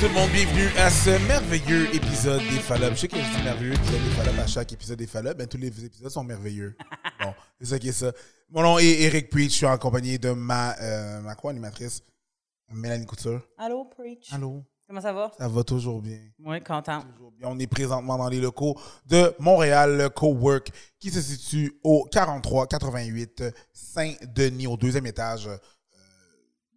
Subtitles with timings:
[0.00, 2.94] tout le monde, bienvenue à ce merveilleux épisode des Fallops.
[2.94, 5.46] Je sais que je dis merveilleux épisode des Fallops à chaque épisode des Fallops, mais
[5.46, 6.74] tous les épisodes sont merveilleux.
[7.22, 8.10] Bon, c'est ça qui est ça.
[8.48, 12.02] Mon nom est Eric Preach, je suis en compagnie de ma, euh, ma co-animatrice,
[12.72, 13.42] Mélanie Couture.
[13.58, 14.32] Allô, Preach?
[14.32, 15.30] Allô, Comment ça va?
[15.36, 16.18] ça va toujours bien.
[16.42, 17.02] Oui, content.
[17.02, 17.48] Toujours bien.
[17.50, 23.44] On est présentement dans les locaux de Montréal le Cowork, qui se situe au 4388
[23.74, 25.58] Saint-Denis, au deuxième étage, euh,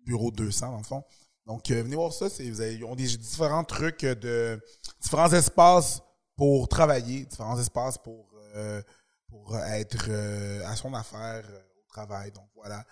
[0.06, 1.04] bureau 200 dans le fond.
[1.46, 2.28] Donc, euh, venez voir ça.
[2.28, 4.60] Vous avez, ils différents trucs de
[5.02, 6.02] différents espaces
[6.36, 8.82] pour travailler, différents espaces pour, euh,
[9.28, 12.32] pour être euh, à son affaire euh, au travail.
[12.32, 12.84] Donc, voilà.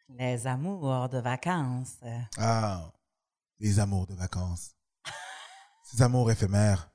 [0.10, 1.96] Les amours de vacances.
[2.38, 2.82] Ah,
[3.60, 4.72] les amours de vacances.
[5.84, 6.90] Ces amours éphémères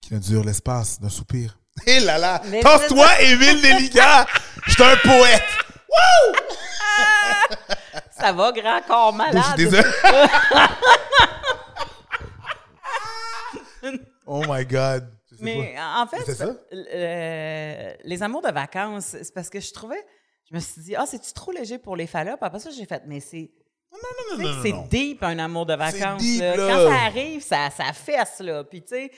[0.00, 1.58] qui ne durent l'espace d'un soupir.
[1.86, 2.40] Hé là là!
[2.46, 4.26] Mais- Tasse-toi, Émile Delicat!
[4.66, 5.42] Je suis un poète!
[8.18, 9.44] Ça va, grand corps Je malade.
[9.44, 9.82] suis désolé.
[14.26, 15.08] oh my God.
[15.30, 16.02] Je Mais pas.
[16.02, 16.46] en fait, ça?
[16.72, 20.02] euh, les amours de vacances, c'est parce que je trouvais,
[20.50, 22.42] je me suis dit, ah, c'est-tu trop léger pour les fallops?
[22.42, 23.50] Après ça, j'ai fait, mais c'est.
[23.92, 24.86] Non, sais, non, non, C'est non.
[24.88, 26.20] deep un amour de vacances.
[26.20, 26.56] deep, là.
[26.56, 26.68] là.
[26.68, 28.62] Quand ça arrive, ça, ça fesse, là.
[28.64, 29.10] Puis, tu sais,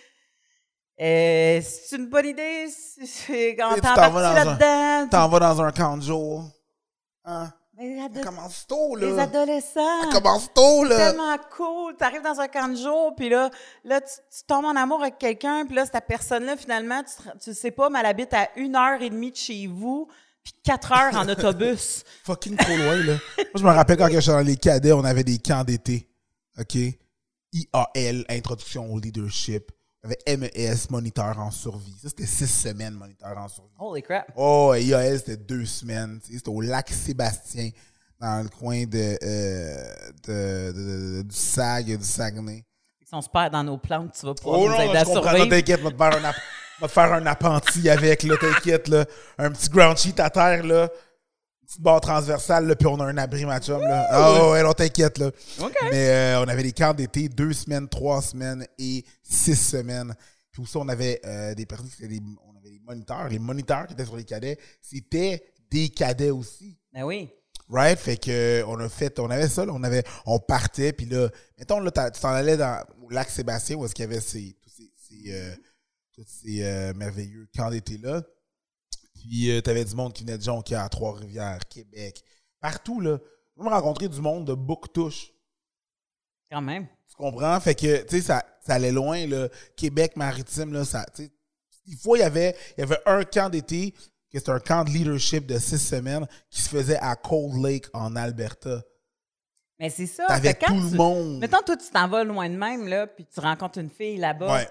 [1.01, 2.67] euh, c'est une bonne idée.
[2.69, 5.09] c'est- c'est- Quand t'en vas embarqué dans un- là-dedans.
[5.11, 6.45] T'en vas dans un camp de jour.
[7.25, 7.53] Hein?
[7.77, 9.07] Mais les ado- Ça commence tôt, là.
[9.07, 10.03] les adolescents.
[10.11, 10.97] Ça commence tôt, là.
[10.97, 11.97] tellement cool.
[11.97, 13.51] Tu arrives dans un camp de jour, puis là,
[13.85, 17.39] là tu, tu tombes en amour avec quelqu'un, puis là, cette personne-là, finalement, tu, te-
[17.39, 20.09] tu sais pas, mais elle habite à une heure et demie de chez vous,
[20.53, 22.05] puis quatre heures en autobus.
[22.25, 23.15] Fucking trop loin, là.
[23.37, 26.09] Moi, je me rappelle quand j'étais dans les cadets, on avait des camps d'été.
[26.59, 26.77] OK?
[27.53, 29.71] IAL, Introduction au Leadership.
[30.05, 31.95] Il y avait MES, Moniteur en survie.
[32.03, 33.71] Ça, c'était six semaines, Moniteur en survie.
[33.79, 34.31] Holy crap.
[34.37, 36.21] Oh, IAL, c'était deux semaines.
[36.23, 37.71] C'était au lac Sébastien,
[38.21, 39.85] dans le coin de, euh,
[40.27, 42.65] de, de- de- du SAG et du Saguenay.
[43.05, 45.05] Si on se perd dans nos plantes, tu vas pouvoir Oh nous non, aider à.
[45.05, 45.49] Non, survivre.
[45.49, 48.37] t'inquiète, on va te faire un, app- on va te faire un appentis avec, là,
[48.37, 49.05] t'inquiète, là.
[49.39, 50.89] Un petit ground sheet à terre, là.
[51.67, 54.07] Petite barre transversale, là, puis on a un abri, ma chum, là.
[54.11, 55.31] Ah ouais, non, t'inquiète, là.
[55.91, 60.15] Mais euh, on avait des camps d'été, deux semaines, trois semaines et six semaines.
[60.51, 63.29] Puis aussi, on avait euh, des personnes qui étaient des, on avait des moniteurs.
[63.29, 66.79] Les moniteurs qui étaient sur les cadets, c'était des cadets aussi.
[66.93, 67.31] Ben oui.
[67.69, 67.99] Right?
[67.99, 71.29] Fait que on a fait, on avait ça, là, on avait, on partait, puis là,
[71.59, 74.57] mettons, là, tu t'en allais dans au lac Sébastien où est-ce qu'il y avait ces,
[74.63, 75.55] tous ces, ces, euh,
[76.19, 78.23] tous ces euh, merveilleux camps d'été-là.
[79.15, 82.23] Puis euh, t'avais du monde qui venait de Jonquière, Trois-Rivières, Québec,
[82.61, 83.19] partout, là.
[83.57, 85.33] On a rencontré du monde de Bouctouche.
[86.51, 86.87] Quand même.
[87.09, 87.59] Tu comprends?
[87.61, 89.49] Fait que, tu sais, ça, ça allait loin, là.
[89.77, 91.33] Québec maritime, là, ça, tu sais.
[91.87, 94.85] Des fois, il y avait, il y avait un camp d'été, qui c'était un camp
[94.85, 98.83] de leadership de six semaines, qui se faisait à Cold Lake, en Alberta.
[99.79, 100.27] Mais c'est ça.
[100.27, 101.39] T'avais quand tout le tu- monde.
[101.39, 104.53] Mettons, toi, tu t'en vas loin de même, là, puis tu rencontres une fille là-bas,
[104.53, 104.69] Ouais,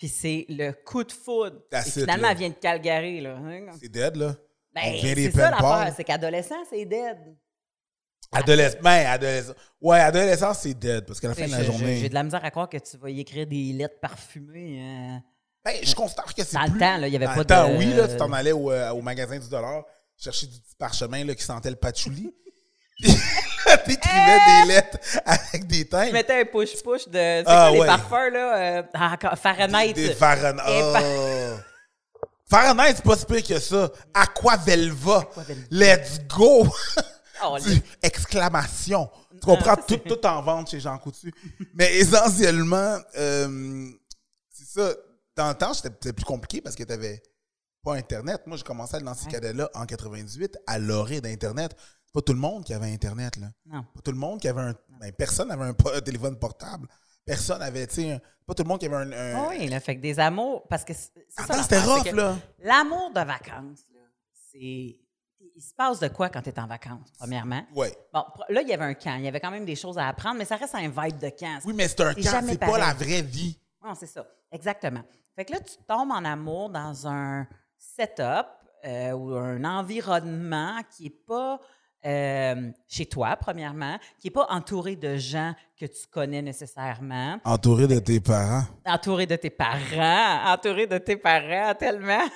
[0.00, 1.60] puis c'est le coup de foudre.
[1.70, 3.38] Et finalement, elle vient de Calgary, là.
[3.78, 4.34] c'est dead, là.
[4.74, 7.18] Ben, c'est ça l'affaire, c'est qu'adolescent, c'est dead.
[8.32, 9.52] Adolescent, ben, adolescent.
[9.78, 11.98] Ouais, adolescent, c'est dead, parce qu'à la fin de la journée.
[11.98, 14.80] J'ai de la misère à croire que tu vas y écrire des lettres parfumées.
[14.80, 15.18] euh.
[15.66, 17.44] Ben, je considère que c'est Dans le temps, là, il y avait Dans pas le
[17.44, 19.84] temps, de- oui, là, tu t'en allais au, euh, au magasin du dollar,
[20.16, 22.32] chercher du petit parchemin, là, qui sentait le patchouli.
[23.86, 26.12] T'écrivais des lettres avec des Tu teintes.
[26.12, 27.12] mettais un push-push de.
[27.12, 27.86] C'est Ah, quoi les ouais.
[27.86, 28.56] parfums, là?
[28.56, 29.92] euh, ah, Fahrenheit.
[29.92, 30.92] Des Fahrenheit.
[30.92, 31.56] Pa- Oh.
[32.48, 33.90] Fahrenheit, c'est pas si pire que ça.
[34.12, 35.18] Aquavelva.
[35.18, 35.62] Aquavelva.
[35.70, 36.66] Let's go.
[37.44, 39.08] Oh, Du- exclamation.
[39.32, 39.72] Tu comprends?
[39.72, 41.32] Ah, ça, tout, tout en vente chez Jean Coutu.
[41.74, 43.88] Mais essentiellement, euh,
[44.52, 44.92] c'est ça.
[45.36, 47.22] Dans le temps, c'était plus compliqué parce que tu n'avais
[47.84, 48.42] pas Internet.
[48.46, 49.32] Moi, j'ai commencé à Ouais.
[49.32, 51.74] cadets-là en 98 à l'orée d'Internet.
[52.12, 53.48] Pas tout le monde qui avait Internet, là.
[53.66, 53.82] Non.
[53.94, 54.74] Pas tout le monde qui avait un.
[55.00, 56.88] Ben, personne n'avait un, téléphone portable.
[57.24, 59.12] Personne avait, tu sais, pas tout le monde qui avait un.
[59.12, 60.66] un- Ah oui, là, fait que des amours.
[60.68, 62.36] Parce que c'était rough, là.
[62.58, 64.00] L'amour de vacances, là,
[64.50, 64.96] c'est.
[65.56, 67.62] Il se passe de quoi quand tu es en vacances, premièrement?
[67.74, 67.96] Ouais.
[68.12, 69.16] Bon, là, il y avait un camp.
[69.16, 71.30] Il y avait quand même des choses à apprendre, mais ça reste un vibe de
[71.30, 71.60] camp.
[71.64, 73.58] Oui, mais c'est un camp, c'est pas la vraie vie.
[73.82, 74.26] Non, c'est ça.
[74.52, 75.02] Exactement.
[75.36, 77.46] Fait que là, tu tombes en amour dans un
[77.78, 78.46] setup
[78.84, 81.60] euh, ou un environnement qui n'est pas
[82.06, 87.86] euh, chez toi, premièrement, qui n'est pas entouré de gens que tu connais nécessairement, Entouré
[87.86, 88.64] de tes parents.
[88.86, 92.24] entouré de tes parents, entouré de tes parents tellement.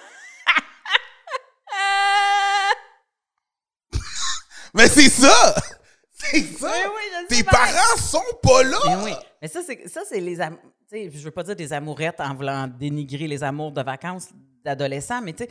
[4.74, 5.54] Mais c'est ça!
[6.12, 6.70] C'est ça!
[6.72, 7.52] Mais oui, je tes bien.
[7.52, 8.78] parents sont pas là!
[8.86, 10.58] Mais oui, mais ça, c'est, ça, c'est les am-
[10.92, 14.28] Je veux pas dire des amourettes en voulant dénigrer les amours de vacances
[14.64, 15.50] d'adolescents, mais tu sais,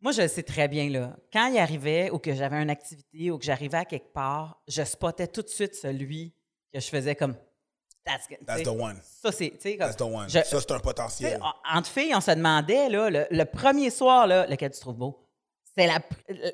[0.00, 1.16] moi, je le sais très bien, là.
[1.32, 4.82] Quand il arrivait ou que j'avais une activité ou que j'arrivais à quelque part, je
[4.84, 6.34] spottais tout de suite celui
[6.72, 7.34] que je faisais comme.
[8.04, 8.98] That's, good, That's the one.
[9.02, 9.50] Ça, c'est.
[9.78, 10.28] That's the one.
[10.28, 11.38] je- ça, c'est un potentiel.
[11.42, 14.96] en- entre filles, on se demandait, là, le, le premier soir, là, lequel tu trouves
[14.96, 15.26] beau?
[15.76, 15.88] C'est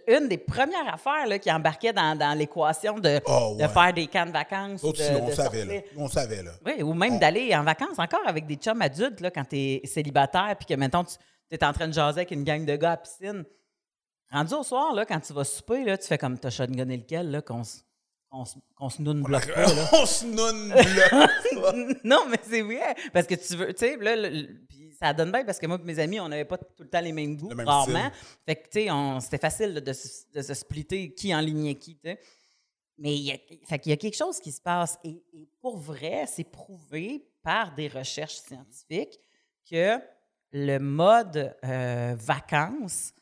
[0.09, 4.07] une des premières affaires là, qui embarquait dans, dans l'équation de, Oh, de faire des
[4.09, 4.83] camps de vacances.
[4.83, 4.89] De-
[5.21, 5.81] on de savait, là.
[5.97, 6.51] On savait, là.
[6.67, 9.81] Oui, ou même d'aller en vacances encore avec des chums adultes là, quand tu es
[9.87, 11.17] célibataire puis que maintenant tu
[11.51, 13.45] es en train de jaser avec une gang de gars à la piscine.
[14.31, 17.31] Rendu au soir, là, quand tu vas souper, là, tu fais comme t'as shotgunné lequel,
[17.31, 17.79] là, qu'on se
[18.29, 19.67] qu'on se- qu'on se noune bloque pas.
[19.73, 19.89] Là?
[19.93, 21.97] on se noune bloc.
[22.05, 22.95] non, mais c'est vrai.
[23.13, 24.49] Parce que tu veux, tu sais, là, le-
[25.01, 27.01] ça donne bien parce que moi et mes amis, on n'avait pas tout le temps
[27.01, 28.11] les mêmes goûts, Le même rarement.
[28.11, 28.39] style.
[28.47, 31.77] Fait que, tu sais, on- c'était facile de, se- de se splitter qui en lignait
[31.77, 32.19] qui, tu sais.
[32.99, 33.37] Mais il y, a,
[33.69, 34.99] fait qu'il y a quelque chose qui se passe.
[35.05, 39.21] Et, et pour vrai, c'est prouvé par des recherches scientifiques
[39.71, 39.99] que
[40.53, 43.13] le mode euh, vacances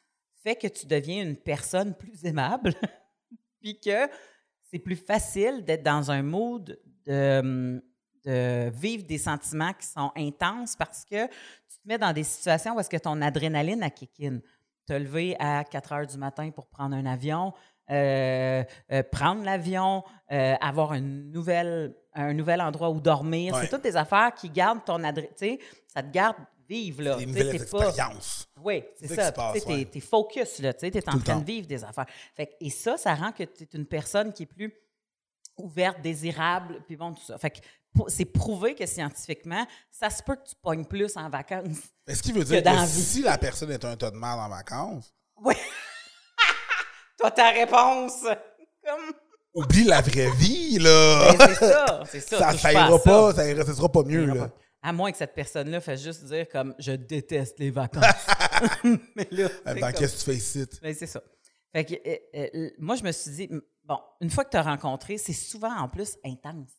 [0.42, 2.74] fait que tu deviens une personne plus aimable,
[3.60, 4.08] puis que
[4.70, 7.82] c'est plus facile d'être dans un mood de,
[8.24, 12.76] de vivre des sentiments qui sont intenses parce que tu te mets dans des situations
[12.76, 14.40] où est-ce que ton adrénaline a kick in.
[14.86, 17.54] Te lever à 4 heures du matin pour prendre un avion,
[17.90, 23.54] euh, euh, prendre l'avion, euh, avoir une nouvelle, un nouvel endroit où dormir.
[23.54, 23.60] Ouais.
[23.62, 25.58] C'est toutes des affaires qui gardent ton adrénaline.
[25.86, 26.36] Ça te garde
[26.68, 27.02] vivre.
[27.02, 27.16] Là.
[27.16, 28.48] Des nouvelles t'es pas- expériences.
[28.62, 29.32] oui, c'est ça.
[29.32, 29.84] Tu t'es- ouais.
[29.86, 30.72] t'es focus, là.
[30.74, 32.06] Tu t'es en Tout train de vivre des affaires.
[32.36, 34.72] Fait que- et ça, ça rend que tu es une personne qui est plus
[35.56, 37.38] ouverte, désirable, puis bon, tout ça.
[37.38, 37.60] Fait
[38.08, 41.78] c'est prouvé que scientifiquement, ça se peut que tu pognes plus en vacances.
[42.08, 45.14] Est-ce qu'il veut dire Que si la personne est un tas de merde en vacances,
[45.40, 45.54] Oui.
[47.18, 48.22] Toi, ta réponse.
[48.84, 49.12] Comme...
[49.54, 51.32] oublie la vraie vie, là!
[51.38, 52.38] C'est ça, c'est ça.
[52.52, 54.48] ça, ça ira pas, ça ira, ça sera pas mieux, ira là.
[54.48, 54.54] pas.
[54.86, 58.04] À moins que cette personne-là fasse juste dire comme je déteste les vacances.
[59.16, 60.64] Mais là, En même c'est temps, comme- qu'est-ce que tu fais ici?
[60.82, 61.22] Ben, c'est ça.
[61.72, 63.50] Fait que, euh, euh, moi, je me suis dit,
[63.82, 66.70] bon, une fois que tu as rencontré, c'est souvent en plus intense.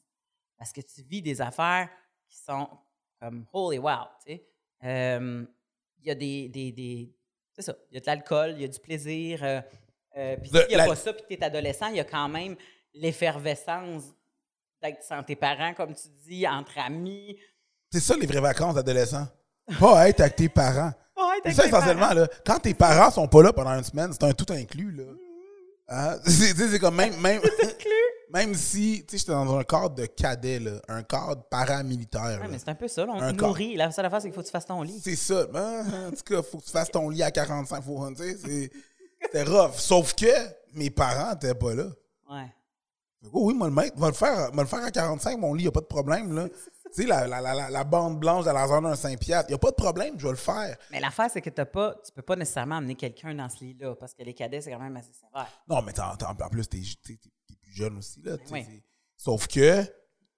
[0.58, 1.90] Parce que tu vis des affaires
[2.30, 2.70] qui sont
[3.20, 4.48] comme holy wow, tu sais.
[4.84, 5.44] Euh,
[6.00, 6.48] Il y a des.
[6.50, 7.14] des, des-
[7.54, 7.76] c'est ça.
[7.90, 9.44] Il y a de l'alcool, il y a du plaisir.
[9.44, 9.62] euh,
[10.38, 12.04] puis s'il n'y a la- pas ça, puis que tu es adolescent, il y a
[12.06, 12.56] quand même
[12.94, 14.04] l'effervescence
[14.82, 17.38] d'être sans tes parents, comme tu dis, entre amis.
[18.00, 19.28] C'est ça, les vraies vacances d'adolescents.
[19.80, 20.92] Pas être avec tes parents.
[21.18, 21.84] Ouais, C'est avec ça, tes parents.
[21.86, 22.28] essentiellement, là.
[22.46, 25.04] Quand tes parents sont pas là pendant une semaine, c'est un tout inclus, là.
[25.88, 26.18] Hein?
[26.28, 27.42] C'est comme même, même,
[28.34, 32.22] même si, tu sais, j'étais dans un cadre de cadet, là, un cadre paramilitaire.
[32.24, 32.48] Ouais, là.
[32.50, 33.06] mais c'est un peu ça.
[33.06, 33.76] là, on Un nourrit.
[33.76, 35.00] La seule affaire, c'est qu'il faut que tu fasses ton lit.
[35.02, 35.46] C'est ça.
[35.46, 38.38] Ben, en tout cas, faut que tu fasses ton lit à 45 faut, tu sais,
[38.44, 38.72] c'est-
[39.22, 39.76] C'était rough.
[39.78, 40.26] Sauf que
[40.74, 41.86] mes parents n'étaient pas là.
[42.30, 42.52] Ouais.
[43.34, 45.64] Oh oui, moi le mettre, va le faire, va le faire à 45, mon lit,
[45.66, 46.48] il a pas de problème, là.
[46.96, 49.58] tu sais, la, la, la, bande blanche de la zone d'un Saint-Pierre, il n'y a
[49.58, 50.78] pas de problème, je vais le faire.
[50.92, 53.96] Mais l'affaire, c'est que t'as pas, tu peux pas nécessairement amener quelqu'un dans ce lit-là
[53.96, 55.48] parce que les cadets, c'est quand même assez sévère.
[55.68, 57.18] Non, mais t'en- t'en- en plus, t'es- t'es
[57.62, 58.38] plus jeune aussi, là.
[58.38, 58.84] tu sais, Oui.
[59.18, 59.84] Sauf que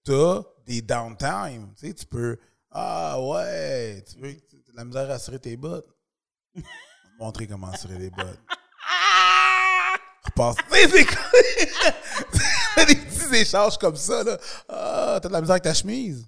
[0.04, 1.74] t'as des downtime.
[1.78, 2.38] Tu sais, tu peux.
[2.72, 5.88] Ah ouais, tu veux tu as de la misère à serrer tes bottes.
[6.56, 6.68] Je vais
[7.18, 8.40] te montrer comment serrer les bottes.
[10.24, 10.56] Repasse.
[10.72, 12.42] Tu c'est quoi?
[13.30, 14.38] des petits échanges comme ça, là.
[14.70, 16.26] Ah, t'as de la misère avec ta chemise?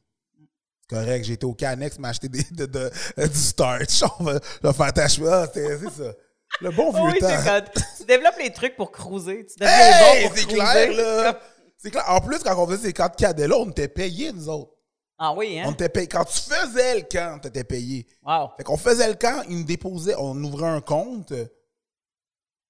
[0.81, 2.91] C'est correct, j'ai été au Canex m'acheter des, de, de-
[3.27, 4.03] du starch.
[4.19, 5.29] On va, je vais faire ta chemise.
[5.31, 6.13] Ah, c'est ça.
[6.61, 7.27] Le bon vieux oui, temps.
[7.45, 7.61] quand
[7.97, 9.45] tu développes les trucs pour cruiser.
[9.45, 10.47] Tu Hey, pour cruiser.
[10.55, 11.39] clair, là.
[11.77, 12.03] C'est clair.
[12.07, 14.71] En plus, quand on faisait ces camps de cadets là, on était payés, nous autres.
[15.19, 15.73] Ah oui, On hein?
[15.73, 16.07] était payés.
[16.07, 18.07] Quand tu faisais le camp, t'étais payé.
[18.23, 18.49] Wow.
[18.57, 21.45] Fait qu'on faisait le camp, ils nous déposaient, on ouvrait un compte, euh,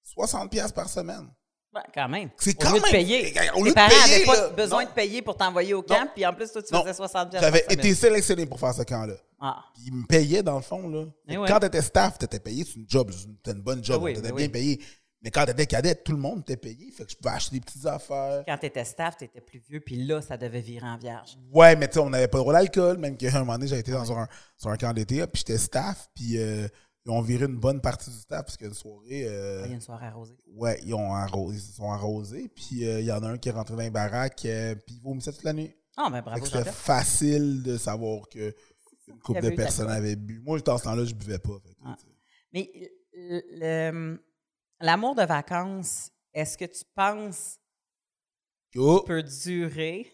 [0.02, 1.28] 60 pièces par semaine.
[1.74, 2.30] Ouais, quand même.
[2.38, 3.32] C'est quand lieu de même- payer.
[3.54, 4.88] Au lieu Tes de parents n'avaient pas là, besoin non.
[4.90, 6.82] de payer pour t'envoyer au camp, puis en plus, toi, tu Non.
[6.82, 9.14] faisais 60 pièces J'avais été sélectionné pour faire ce camp-là.
[9.40, 9.62] Ah.
[9.86, 11.04] Ils me payaient, dans le fond, là.
[11.28, 11.48] Eh ouais.
[11.48, 14.28] Quand t'étais staff, t'étais payé, c'est une job, c'était une bonne job, Ah oui, t'étais
[14.32, 14.52] oui, bien oui.
[14.52, 14.80] payé.
[15.22, 16.90] Mais quand t'étais cadet, tout le monde était payé.
[16.96, 18.42] Fait que je pouvais acheter des petites affaires.
[18.48, 21.36] Quand t'étais staff, t'étais plus vieux, puis là, ça devait virer en vierge.
[21.52, 22.96] Ouais, mais tu sais, on n'avait pas le droit à l'alcool.
[22.98, 25.58] Même qu'à un moment donné, j'ai été dans un, sur un camp d'été, puis j'étais
[25.58, 26.66] staff, puis euh,
[27.06, 29.24] ils ont viré une bonne partie du staff parce qu'il y a une soirée.
[29.26, 30.36] euh, Ah, Il y a une soirée arrosée.
[30.54, 32.48] ouais, ils ont arrosé, ils se sont arrosés.
[32.48, 34.96] Puis euh, il y en a un qui est rentré dans les baraques, euh, puis
[34.96, 35.74] il vomissait toute la nuit.
[35.96, 38.54] Ah, ben bravo, C'était facile de savoir que
[39.08, 40.40] une couple de personnes avaient bu.
[40.40, 41.58] Moi, dans ce temps-là, je buvais pas.
[41.64, 41.96] Fait Ah.
[42.52, 42.70] Mais
[44.80, 47.58] l'amour de vacances, est-ce que tu penses
[48.76, 50.12] Oh, peut durer?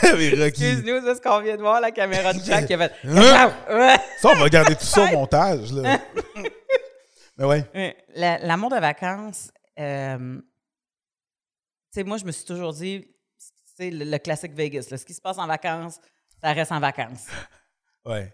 [0.00, 2.92] caméra Excuse-nous, c'est ce qu'on vient de voir, la caméra de Jack qui a fait.
[3.04, 3.96] Hein?
[4.20, 5.72] Ça, on va garder tout ça au montage.
[5.72, 5.98] Là.
[7.36, 7.64] Mais ouais.
[7.74, 7.96] Ouais.
[8.14, 13.06] La- L'amour de vacances, euh, tu sais, moi, je me suis toujours dit,
[13.76, 14.88] c'est le, le classique Vegas.
[14.90, 16.00] là, ce qui se passe en vacances,
[16.42, 17.26] ça reste en vacances.
[18.04, 18.32] Ouais.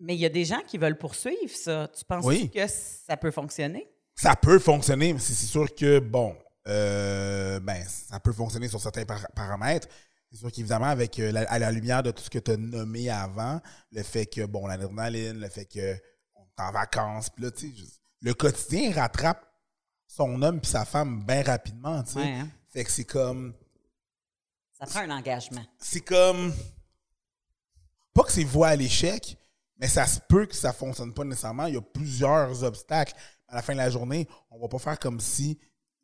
[0.00, 1.88] Mais il y a des gens qui veulent poursuivre ça.
[1.96, 2.50] Tu penses Oui.
[2.50, 3.88] que ça peut fonctionner?
[4.14, 6.36] Ça peut fonctionner, mais c'est c'est sûr que, bon,
[6.68, 9.88] euh, ben, ça peut fonctionner sur certains par- paramètres.
[10.30, 12.56] C'est sûr qu'évidemment, avec euh, la- à la lumière de tout ce que tu as
[12.56, 13.60] nommé avant,
[13.92, 15.96] le fait que, bon, l'adrénaline, le fait que
[16.34, 17.84] on est en vacances, puis là, tu sais,
[18.20, 19.44] le quotidien rattrape
[20.06, 22.18] son homme puis sa femme bien rapidement, tu sais.
[22.18, 22.48] Ouais, hein?
[22.68, 23.54] Fait que c'est comme,
[24.78, 25.64] Ça prend un engagement.
[25.78, 26.52] c'est comme,
[28.12, 29.36] pas que c'est voie à l'échec,
[29.78, 31.66] mais ça se peut que ça fonctionne pas nécessairement.
[31.66, 33.14] Il y a plusieurs obstacles.
[33.46, 35.58] À la fin de la journée, on va pas faire comme si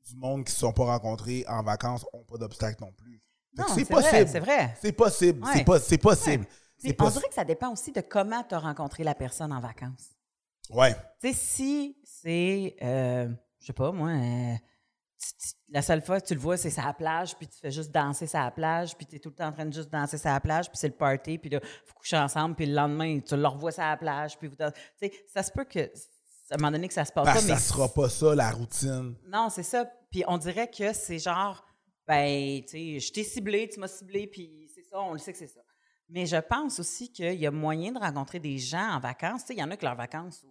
[0.08, 3.20] du monde qui se sont pas rencontrés en vacances ont pas d'obstacles non plus.
[3.74, 4.28] C'est possible.
[4.28, 4.76] c'est vrai.
[4.80, 5.44] C'est possible.
[5.44, 5.52] Ouais.
[5.54, 6.46] C'est pas- c'est possible.
[6.86, 7.12] On possible.
[7.20, 10.10] dirait que ça dépend aussi de comment tu as rencontré la personne en vacances.
[10.70, 10.94] Ouais.
[11.20, 13.28] Tu sais, si c'est, euh,
[13.60, 14.54] je sais pas, moi, euh,
[15.70, 18.28] la seule fois que tu le vois, c'est la plage, puis tu fais juste danser
[18.32, 20.68] la plage, puis tu es tout le temps en train de juste danser la plage,
[20.68, 23.70] puis c'est le party, puis là, vous couchez ensemble, puis le lendemain, tu le revois
[23.78, 24.56] la plage, puis vous.
[24.56, 24.64] Tu
[25.00, 27.40] sais, ça se peut que, à un moment donné, que ça se passe Ben, pas,
[27.40, 29.14] ça mais sera pas ça, la routine.
[29.26, 29.86] non, c'est ça.
[30.10, 31.64] Puis on dirait que c'est genre,
[32.06, 35.32] ben, tu sais, je t'ai ciblé, tu m'as ciblé, puis c'est ça, on le sait
[35.32, 35.60] que c'est ça.
[36.08, 39.42] Mais je pense aussi qu'il y a moyen de rencontrer des gens en vacances.
[39.42, 40.48] Tu sais, il y en a que leurs vacances ou,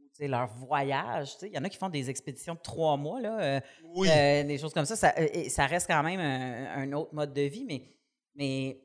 [0.00, 2.54] ou, tu sais, leur voyage, tu sais, il y en a qui font des expéditions
[2.54, 3.60] de trois mois, là, euh,
[3.94, 4.08] Oui.
[4.10, 4.96] euh, des choses comme ça.
[4.96, 7.82] Ça, euh, ça reste quand même un, un autre mode de vie, mais,
[8.34, 8.80] mais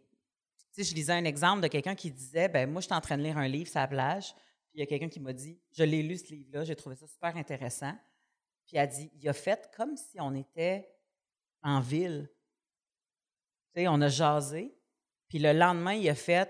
[0.76, 3.02] tu sais, je lisais un exemple de quelqu'un qui disait, ben moi, je suis en
[3.02, 4.32] train de lire un livre sur la plage,
[4.70, 6.96] puis il y a quelqu'un qui m'a dit, je l'ai lu ce livre-là, j'ai trouvé
[6.96, 7.94] ça super intéressant.
[8.68, 10.88] Puis elle a dit, il a fait comme si on était
[11.66, 12.30] en ville.
[13.76, 14.74] Tu sais, on a jasé.
[15.28, 16.50] Puis le lendemain, il a fait,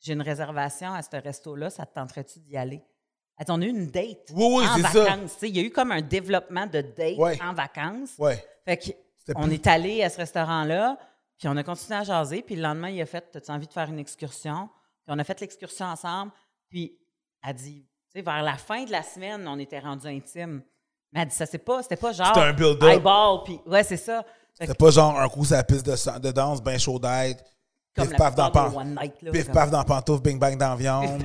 [0.00, 2.82] j'ai une réservation à ce resto-là, ça te tenterait-tu d'y aller?
[3.48, 5.04] On a eu une date Oui, oui, en ça.
[5.04, 5.36] vacances.
[5.42, 7.38] Il y a eu comme un développement de date Ouais.
[7.42, 8.14] en vacances.
[8.18, 8.42] Ouais.
[8.64, 8.90] Fait que
[9.36, 10.98] on plus- est allé à ce restaurant-là,
[11.38, 13.72] puis on a continué à jaser, puis le lendemain, il a fait As-tu envie de
[13.74, 14.68] faire une excursion?
[15.04, 16.32] Puis on a fait l'excursion ensemble,
[16.70, 16.98] puis
[17.46, 20.62] elle dit Tu sais, vers la fin de la semaine, on était rendus intimes.
[21.12, 22.28] Mais elle dit Ça, c'est pas, c'était pas genre.
[22.28, 22.82] C'était un build-up.
[22.88, 24.24] Eyeball, puis ouais, c'est ça.
[24.58, 27.36] C'était pas genre un coup sur la piste de, danse, ben chaud d'aide,
[27.94, 30.56] pif paf dans plupart des pan- One Night, là, pif paf dans pantoufle, bing bang
[30.56, 31.22] dans viande.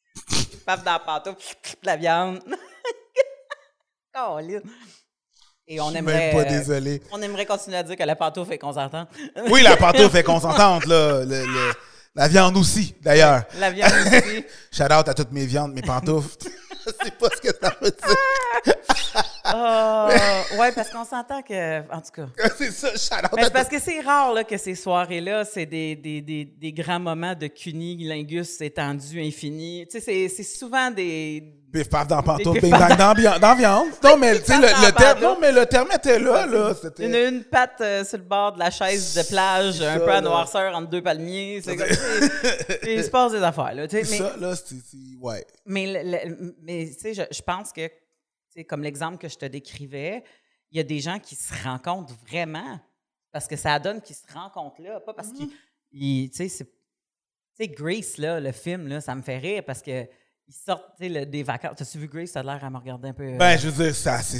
[0.66, 2.40] paf dans pantoufle, la viande.
[4.14, 4.60] Colin.
[5.70, 6.32] Et on aimerait.
[6.32, 7.02] même pas euh, désolé.
[7.12, 9.08] on aimerait continuer à dire que la pantoufle est consentante.
[9.50, 11.20] Oui, la pantoufle est consentante, là.
[11.24, 11.72] Le- le-
[12.14, 13.44] la viande aussi, d'ailleurs.
[13.58, 14.44] La viande aussi.
[14.72, 16.36] Shout out à toutes mes viandes, mes pantoufles.
[16.86, 18.74] Je sais pas ce que ça veut dire.
[19.50, 20.08] Ah,
[20.58, 21.80] ouais, parce qu'on s'entend que.
[21.92, 22.26] En tout cas.
[22.58, 22.88] C'est ça,
[23.18, 26.72] out Mais parce que c'est rare là, que ces soirées-là, c'est des, des, des, des
[26.72, 29.86] grands moments de cunilingus étendu, infini.
[29.90, 31.54] Tu sais, c'est- c'est souvent des.
[31.72, 33.88] Pif paf dans bing bang dans, viande.
[34.02, 36.68] Non, mais tu le, le terme, non, mais le terme était là, là.
[36.70, 37.28] Une, C'était.
[37.28, 40.20] une patte euh, sur le bord de la chaise de plage, un ça, peu à
[40.22, 41.60] noirceur entre deux palmiers.
[41.62, 41.76] C'est
[42.86, 43.86] Il se passe des affaires, là.
[43.86, 44.76] tu sais, mais- ça, là, c'est.
[44.76, 45.44] c'est- Ouais.
[45.66, 47.82] Mais, le- le- mais tu sais, je, je pense que,
[48.64, 50.22] comme l'exemple que je te décrivais,
[50.70, 52.78] il y a des gens qui se rencontrent vraiment
[53.32, 55.48] parce que ça donne qu'ils se rencontrent là, pas parce qu'ils.
[55.92, 56.70] ils- Tu sais, c'est- tu
[57.56, 60.06] sais, Grace, là, le film, là, ça me fait rire parce que
[60.46, 61.74] ils sortent le- des vacances.
[61.76, 62.30] T'as-tu vu Grace?
[62.30, 63.24] Ça a l'air à me regarder un peu.
[63.24, 64.38] euh, Ben, je veux dire, ça, c'est.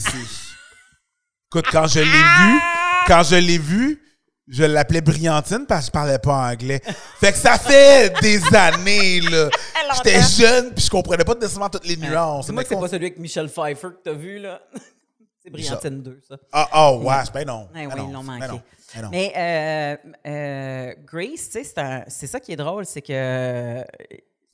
[1.50, 2.60] Écoute, quand je l'ai vu,
[3.06, 4.02] quand je l'ai vu,
[4.46, 6.80] je l'appelais Brillantine parce que je parlais pas anglais.
[7.20, 9.48] Fait que ça fait des années, là.
[9.96, 10.28] J'étais Longtemps.
[10.28, 12.46] jeune, puis je comprenais pas nécessairement toutes les nuances.
[12.46, 14.60] Dis-moi Mais que c'est pas celui avec Michel Pfeiffer que t'as vu, là.
[15.42, 16.36] c'est Brillantine 2, ça.
[16.52, 17.68] Ah, ah, ouais, ben non.
[17.74, 18.48] Ouais, Ben oui, non, ils l'ont ben manqué.
[18.52, 18.60] non,
[18.94, 19.08] ben non.
[19.10, 23.12] Mais euh, euh, Grace, tu sais, c'est un- c'est ça qui est drôle, c'est que
[23.12, 23.82] euh,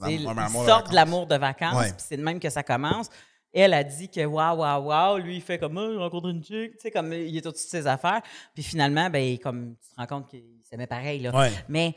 [0.09, 0.25] ils
[0.67, 1.93] sortent de l'amour de vacances, Ouais.
[1.93, 3.09] puis c'est de même que ça commence.
[3.53, 6.43] Elle a dit que waouh, waouh, waouh, lui, il fait comme, ah, j'ai rencontré une
[6.45, 8.21] chick, tu sais, comme il est au-dessus de ses affaires.
[8.53, 11.31] Puis finalement, ben, comme tu te rends compte qu'ils s'aimaient pareil, là.
[11.33, 11.53] Ouais.
[11.69, 11.95] Mais,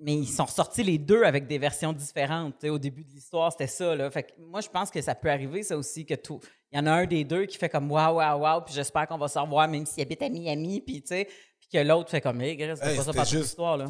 [0.00, 2.62] mais ils sont sortis les deux avec des versions différentes.
[2.64, 3.94] au début de l'histoire, c'était ça.
[3.96, 4.10] Là.
[4.10, 6.40] Fait que moi, je pense que ça peut arriver, ça aussi, que tout.
[6.70, 9.06] Il y en a un des deux qui fait comme waouh, waouh, waouh, puis j'espère
[9.08, 11.28] qu'on va se revoir, même s'il habite à Miami, puis tu sais,
[11.58, 13.76] puis que l'autre fait comme, hé, hey, c'est Hey, pas ça par l'histoire.
[13.76, 13.86] là.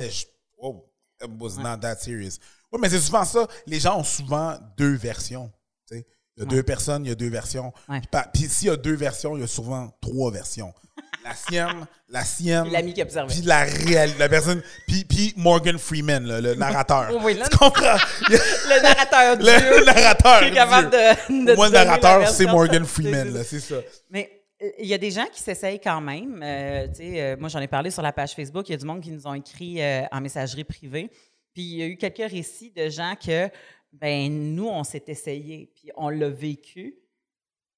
[0.57, 0.85] wow.
[1.23, 2.39] it was not that serious.
[2.73, 3.47] Oui, mais c'est souvent ça.
[3.67, 5.51] Les gens ont souvent deux versions.
[5.91, 7.73] Il y a deux personnes, il y a deux versions.
[7.89, 8.01] Ouais.
[8.33, 10.73] Puis s'il y a deux versions, il y a souvent trois versions.
[11.29, 12.63] La sienne, la sienne.
[12.65, 13.33] Puis l'ami qui observait.
[13.33, 14.63] Puis la réalité, la personne.
[14.87, 17.11] Puis, puis Morgan Freeman, là, le narrateur.
[17.23, 17.97] Oui, là- tu comprends?
[18.29, 19.85] Le narrateur le Dieu.
[19.93, 20.41] narrateur.
[20.41, 23.77] qui est capable de, de Moi, le narrateur, c'est Morgan Freeman, là, c'est ça.
[24.11, 24.31] Mais
[24.79, 26.41] il y a des gens qui s'essayent quand même.
[26.43, 28.69] Euh, tu sais, euh, moi, j'en ai parlé sur la page Facebook.
[28.69, 31.11] Il y a du monde qui nous ont écrit euh, en messagerie privée.
[31.53, 33.49] Puis il y a eu quelques récits de gens que,
[33.93, 36.95] ben nous, on s'est essayé, puis on l'a vécu.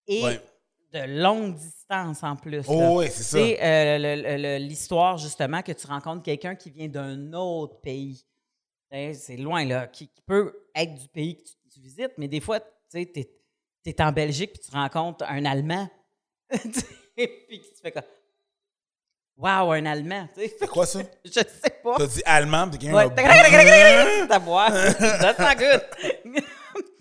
[0.06, 0.40] Et Ouais.
[0.92, 2.64] De longue distance en plus.
[2.68, 3.38] Oh, oui, c'est Tu ça.
[3.38, 8.24] sais, euh, l'histoire, justement, que tu rencontres quelqu'un qui vient d'un autre pays.
[8.92, 12.26] Tu C'est loin, là, qui, qui peut être du pays que tu, tu visites, mais
[12.28, 13.30] des fois, tu sais, t'es
[13.86, 15.88] es en Belgique puis tu rencontres un Allemand.
[16.50, 18.02] Tu sais, puis tu fais comme
[19.36, 20.40] Wow, un Allemand, tu.
[20.58, 21.00] C'est quoi ça?
[21.24, 21.94] Je sais pas.
[21.96, 23.04] T'as dit allemand, puis quelqu'un Ouais.
[23.04, 24.70] a- Ta voix.
[24.70, 26.42] That's not good.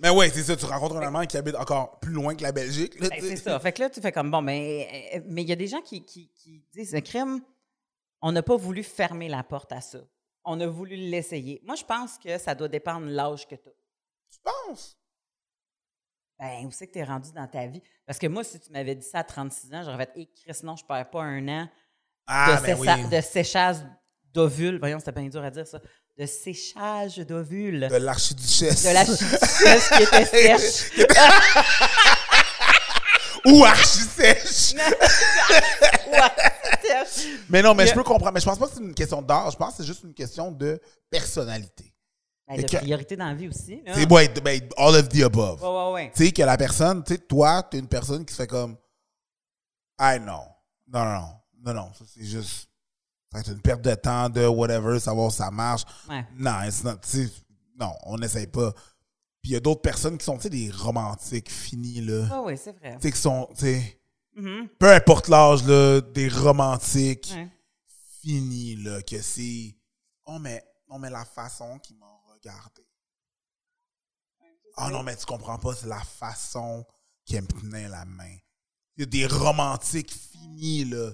[0.02, 0.56] Mais ouais, c'est ça.
[0.56, 3.00] Tu rencontres un Allemand qui habite encore plus loin que la Belgique.
[3.00, 3.60] Ben, c'est ça.
[3.60, 5.82] Fait que là, tu fais comme bon, mais euh, mais il y a des gens
[5.82, 7.42] qui, qui, qui disent le crime,
[8.22, 10.00] on n'a pas voulu fermer la porte à ça.
[10.46, 11.62] On a voulu l'essayer.
[11.66, 13.74] Moi, je pense que ça doit dépendre de l'âge que tu as.
[14.32, 14.98] Tu penses?
[16.40, 17.82] Ben, où c'est que tu es rendu dans ta vie?
[18.06, 20.60] Parce que moi, si tu m'avais dit ça à 36 ans, j'aurais fait, hé, Chris,
[20.64, 21.70] non, je perds pas un an
[22.26, 23.10] Ah, de, ben oui.
[23.10, 23.76] de séchage
[24.34, 24.80] d'ovules.
[24.80, 25.82] Voyons, c'était bien dur à dire ça.
[26.20, 27.88] De séchage d'ovules.
[27.90, 28.84] De l'archiduchesse.
[28.84, 30.26] De la chichesse qui était
[30.58, 30.92] sèche.
[33.46, 34.74] Ou archi-sèche.
[37.50, 38.34] Mais non, mais je peux comprendre.
[38.34, 39.54] Mais je pense pas que c'est une question d'âge.
[39.54, 41.94] Je pense que c'est juste une question de personnalité.
[42.48, 43.82] Ben, de que- priorité dans la vie aussi.
[43.94, 45.62] C'est ouais, ben, all of the above.
[45.64, 46.12] Ouais, ouais, ouais.
[46.16, 48.76] Tu sais, que la personne, tu sais, toi, t'es une personne qui se fait comme.
[49.98, 50.42] Ah non.
[50.88, 51.34] Non, non, non.
[51.66, 51.92] Non, non.
[52.14, 52.69] C'est juste.
[53.32, 55.84] Ça va être une perte de temps, de whatever, savoir si ça marche.
[56.10, 56.26] Ouais.
[56.36, 57.00] Non, it's not-
[57.80, 58.72] non, on n'essaye pas.
[59.42, 62.28] Puis il y a d'autres personnes qui sont, tu sais, des romantiques finis, là.
[62.32, 62.96] Ah oui, c'est vrai.
[62.96, 64.02] Tu sais, qui sont, tu sais,
[64.36, 64.68] Mhm.
[64.80, 67.48] peu importe l'âge, là, des romantiques Ouais.
[68.22, 69.76] finis, là, que c'est.
[70.26, 72.84] Oh, mais, non, mais la façon qu'ils m'ont regardé.
[74.76, 76.86] Ah non, mais tu comprends pas, c'est la façon
[77.26, 78.36] qu'elle me tenait la main.
[78.98, 81.12] Il y a des romantiques finis, là,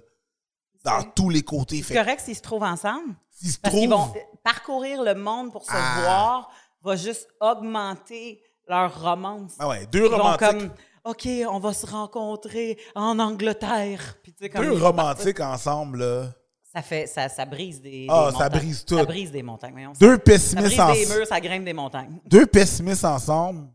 [0.86, 1.82] dans tous les côtés.
[1.84, 3.16] C'est correct s'ils se trouvent ensemble.
[3.40, 3.90] qu'ils se trouvent.
[3.90, 6.00] vont parcourir le monde pour se Ah.
[6.02, 6.50] voir,
[6.84, 9.54] va juste augmenter leur romance.
[9.60, 10.48] Ah ouais, deux Ils vont romantiques.
[10.48, 10.70] comme,
[11.04, 14.18] OK, on va se rencontrer en Angleterre.
[14.24, 16.28] Puis, tu sais, comme Deux ils- romantiques ensemble, là.
[16.74, 18.60] Ça, fait, ça, ça brise des, Ah, des ça montagnes.
[18.60, 18.98] brise tout.
[18.98, 19.72] Ça brise des montagnes.
[19.74, 19.94] voyons.
[20.00, 22.20] Deux ça pessimistes, brise en- des murs, ça grimpe des montagnes.
[22.26, 23.68] deux pessimistes ensemble.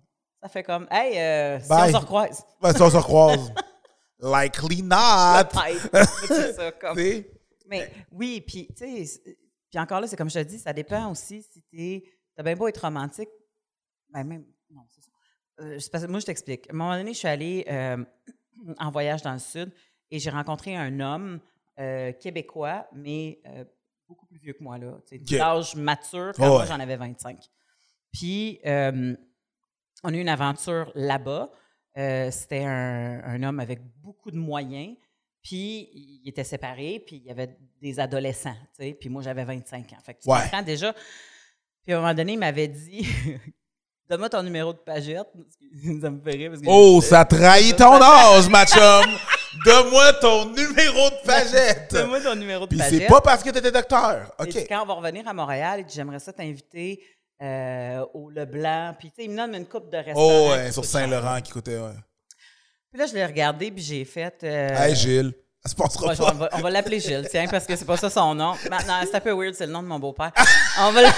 [0.43, 2.45] Ça fait comme, hey, euh, si on se recroise.
[2.63, 3.53] Ben, ça, on se recroise.
[4.23, 5.51] Likely not.
[6.27, 6.97] C'est ça, comme.
[7.69, 9.21] Mais oui, puis tu sais,
[9.71, 12.03] puis encore là, c'est comme je te dis, ça dépend aussi si tu
[12.37, 13.29] as bien beau être romantique,
[14.13, 15.11] ben même, non, c'est ça.
[15.61, 16.69] Euh, c'est parce que moi, je t'explique.
[16.69, 18.05] À un moment donné, je suis allée euh,
[18.79, 19.73] en voyage dans le sud
[20.11, 21.39] et j'ai rencontré un homme
[21.79, 23.41] euh, québécois, mais
[24.09, 24.99] beaucoup plus vieux que moi, là.
[25.07, 26.67] Tu sais, mature, quand Ouais, moi, ouais.
[26.67, 27.39] j'en avais 25.
[28.13, 31.53] Puis, on a eu une aventure là-bas.
[31.99, 34.97] Euh, C'était un, un homme avec beaucoup de moyens.
[35.43, 38.93] Puis, il était séparé, puis il y avait des adolescents, tu sais.
[38.93, 39.97] Puis moi, j'avais 25 ans.
[40.05, 40.39] Fait que tu Ouais.
[40.43, 40.93] comprends déjà.
[41.85, 43.07] Puis à un moment donné, il m'avait dit
[44.09, 45.29] Donne-moi ton numéro de pagette.
[46.03, 49.07] ça me fait rire parce que Oh, ça trahit ton âge, ma chum.
[49.65, 51.91] Donne-moi ton numéro de pagette.
[51.93, 53.01] Donne-moi ton numéro de Puis pagette.
[53.03, 54.31] c'est pas parce que t'étais docteur.
[54.41, 54.67] Il dit, OK.
[54.69, 57.03] quand on va revenir à Montréal, j'aimerais ça t'inviter
[57.43, 58.95] euh, au Leblanc.
[58.99, 60.49] Puis, tu sais, il me donne une coupe de restaurants.
[60.49, 61.95] Oh, ouais, sur Saint-Laurent qui coûtait, ouais.
[62.91, 64.43] Puis là, je l'ai regardé, puis j'ai fait.
[64.45, 65.33] euh, Hey, Gilles.
[65.63, 66.31] Ça se passera Ouais, pas.
[66.33, 68.55] on va, on va l'appeler Gilles, tiens, parce que c'est pas ça son nom.
[68.71, 70.33] Maintenant, c'est un peu weird, c'est le nom de mon beau-père.
[70.81, 71.13] On va, l'a-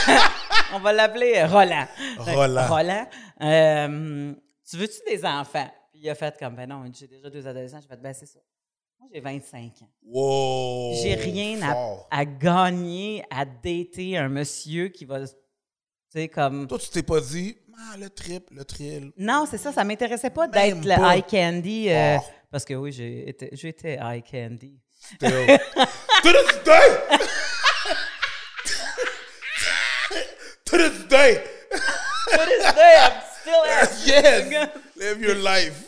[0.75, 1.87] on va l'appeler Roland.
[2.19, 2.67] Roland.
[2.67, 3.07] Roland.
[3.43, 4.33] euh,
[4.69, 5.71] tu veux-tu des enfants?
[5.93, 7.79] Puis il a fait comme, ben non, j'ai déjà deux adolescents.
[7.81, 8.41] J'ai fait, ben c'est ça.
[8.99, 9.89] Moi, j'ai 25 ans.
[10.05, 10.95] Wow.
[11.01, 15.21] J'ai rien à, à gagner à dater un monsieur qui va,
[16.13, 16.67] sais, comme...
[16.67, 19.13] Toi, tu t'es pas dit, ah, le trip, le thrill.
[19.17, 21.89] Non, c'est ça, ça m'intéressait pas Même d'être le eye candy.
[21.91, 22.25] euh, Oh.
[22.51, 24.79] Parce que oui, j'ai été, j'étais eye candy.
[25.01, 25.29] Still.
[26.23, 26.89] to this day!
[30.65, 31.43] to this day!
[32.31, 34.71] To this day, I'm still at- Yes!
[34.97, 35.85] Live your life.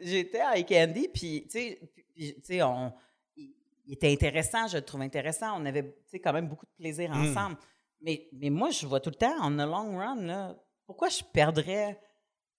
[0.00, 1.76] J'étais Eye Candy, puis, tu
[2.42, 2.92] sais, on-
[3.36, 5.60] il était intéressant, je le trouve intéressant.
[5.60, 7.30] On avait, quand même beaucoup de plaisir Hmm.
[7.30, 7.56] ensemble.
[8.02, 11.22] Mais, mais moi, je vois tout le temps, en a long run, là, pourquoi je
[11.32, 11.98] perdrais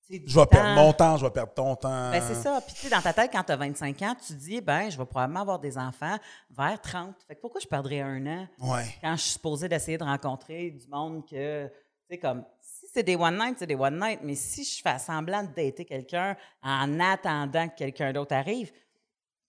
[0.10, 2.12] Je vais perdre mon temps, je vais perdre ton temps.
[2.12, 2.62] Ben, c'est ça.
[2.65, 4.89] Puis, tu sais, dans ta tête, quand tu as 25 ans, tu te dis, ben,
[4.89, 6.17] je vais probablement avoir des enfants
[6.49, 7.15] vers 30.
[7.27, 8.86] Fait que pourquoi je perdrais un an Ouais.
[9.01, 11.71] quand je suis supposée d'essayer de rencontrer du monde que, tu
[12.10, 14.99] sais, comme, si c'est des one night, c'est des one night, mais si je fais
[14.99, 18.71] semblant de dater quelqu'un en attendant que quelqu'un d'autre arrive,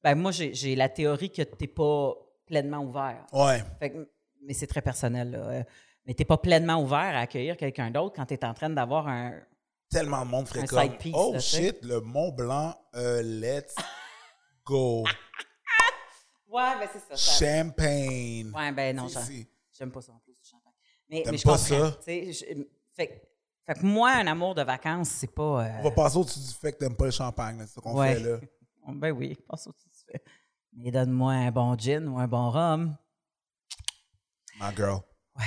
[0.02, 2.14] ben, moi, j'ai j'ai la théorie que tu n'es pas
[2.46, 3.24] pleinement ouvert.
[3.32, 3.62] Ouais.
[3.78, 4.08] Fait que-
[4.44, 5.38] mais c'est très personnel, là.
[5.38, 5.62] Euh,
[6.06, 8.68] Mais tu n'es pas pleinement ouvert à accueillir quelqu'un d'autre quand tu es en train
[8.70, 9.32] d'avoir un.
[9.90, 13.74] Tellement de monde ferait comme piece, Oh là, shit, le Mont Blanc, euh, let's
[14.64, 15.04] go.
[16.48, 17.16] Ouais, ben, c'est ça.
[17.16, 18.52] ça- Champagne.
[18.54, 19.46] Ouais, ben non, Si, si.
[19.76, 20.72] j'aime pas ça en plus, champagne.
[21.08, 21.56] Mais, je pas comprends.
[21.58, 21.98] ça?
[22.06, 23.26] je- fait, que-
[23.66, 25.64] fait que moi, un amour de vacances, c'est pas.
[25.66, 27.98] euh, On va passer au-dessus du fait que t'aimes pas le champagne, c'est ce qu'on
[27.98, 28.14] Ouais.
[28.14, 28.38] fait là.
[28.86, 30.22] Ben oui, passe au-dessus du fait.
[30.74, 32.94] Mais donne-moi un bon gin ou un bon rhum.
[34.60, 35.00] My girl.
[35.36, 35.44] Ouais.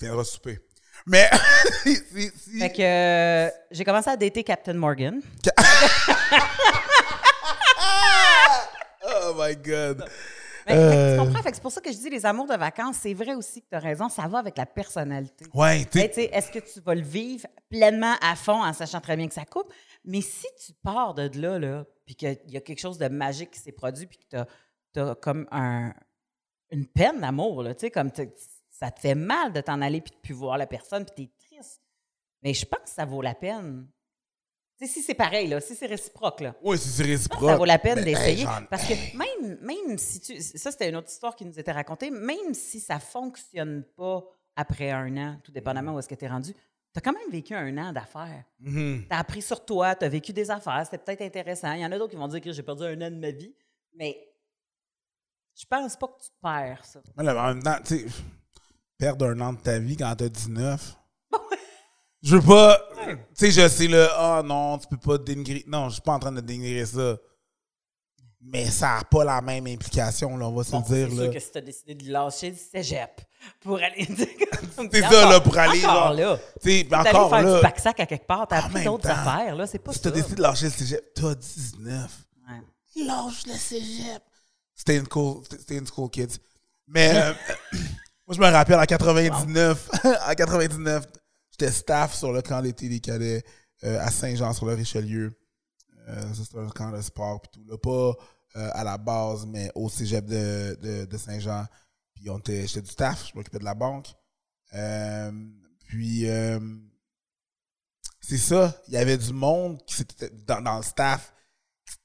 [0.00, 0.58] Viendra souper.
[1.06, 1.28] Mais,
[1.82, 5.20] si, si, si- Fait que euh, j'ai commencé à dater Captain Morgan.
[9.08, 10.04] Oh my God.
[10.66, 11.12] Mais, fait que Euh.
[11.16, 11.42] tu comprends?
[11.42, 13.62] Fait que c'est pour ça que je dis les amours de vacances, c'est vrai aussi
[13.62, 15.46] que tu as raison, ça va avec la personnalité.
[15.54, 18.72] Ouais, tu sais, tu sais, est-ce que tu vas le vivre pleinement à fond en
[18.72, 19.72] sachant très bien que ça coupe?
[20.04, 23.50] Mais si tu pars de là, là puis qu'il y a quelque chose de magique
[23.52, 24.36] qui s'est produit, puis que
[24.94, 25.92] tu as, comme un,
[26.76, 28.10] une peine d'amour, là, tu sais, comme
[28.70, 31.22] ça te fait mal de t'en aller puis de plus voir la personne, puis tu
[31.22, 31.80] es triste.
[32.42, 33.88] Mais je pense que ça vaut la peine.
[34.78, 36.54] Tu sais, si c'est pareil, là, si c'est réciproque, là.
[36.62, 37.40] oui, si c'est réciproque.
[37.40, 38.40] que ça vaut la peine ben, d'essayer.
[38.40, 40.38] hey, j'en- parce que même, même si tu.
[40.42, 42.10] Ça, c'était une autre histoire qui nous était racontée.
[42.10, 44.22] Même si ça fonctionne pas
[44.54, 47.30] après un an, tout dépendamment où est-ce que tu es rendu, tu as quand même
[47.30, 48.44] vécu un an d'affaires.
[48.60, 49.06] Mhm.
[49.08, 51.72] Tu as appris sur toi, tu as vécu des affaires, c'était peut-être intéressant.
[51.72, 53.30] Il y en a d'autres qui vont dire que j'ai perdu un an de ma
[53.30, 53.54] vie,
[53.94, 54.28] mais
[55.58, 57.00] je pense pas que tu perds ça.
[57.16, 58.06] Mais là, en même temps, tu sais,
[58.98, 60.96] perdre un an de ta vie quand t'as 19.
[62.22, 62.80] Je veux pas.
[63.06, 65.62] Tu sais, je sais là, ah non, tu peux pas dénigrer.
[65.66, 67.16] Non, je suis pas en train de dénigrer ça.
[68.48, 71.08] Mais ça n'a pas la même implication, là, on va se Bon, le dire.
[71.10, 73.20] c'est sûr que si tu as décidé de lâcher le cégep
[73.60, 74.06] pour aller.
[74.92, 75.84] C'est ça, là, pour aller.
[75.84, 76.38] Encore là.
[76.62, 77.60] Tu sais, encore faire du là.
[77.60, 80.04] pack-sac à quelque part, t'as même d'autres affaires, là, c'est pas Si ça.
[80.04, 82.10] t'as décidé de lâcher le cégep, t'as 19.
[82.48, 83.04] Ouais.
[83.04, 84.22] Lâche le cégep.
[84.76, 86.38] C'était une cool, c'était une cool kids.
[86.86, 87.32] Mais euh,
[88.26, 89.90] moi, je me rappelle en 99,
[90.28, 91.06] en 99,
[91.50, 93.42] j'étais staff sur le camp d'été des cadets
[93.82, 95.32] euh, à Saint-Jean-sur-le-Richelieu.
[96.08, 97.64] Euh, ça, c'était un camp de sport pis tout.
[97.68, 98.14] Là, pas
[98.56, 101.66] euh, à la base, mais au cégep de, de, Saint-Jean.
[102.14, 104.14] Puis on était, j'étais du staff, je m'occupais de la banque.
[104.72, 105.30] Euh,
[105.86, 106.58] puis euh,
[108.18, 110.02] c'est ça, il y avait du monde qui
[110.46, 111.34] dans le staff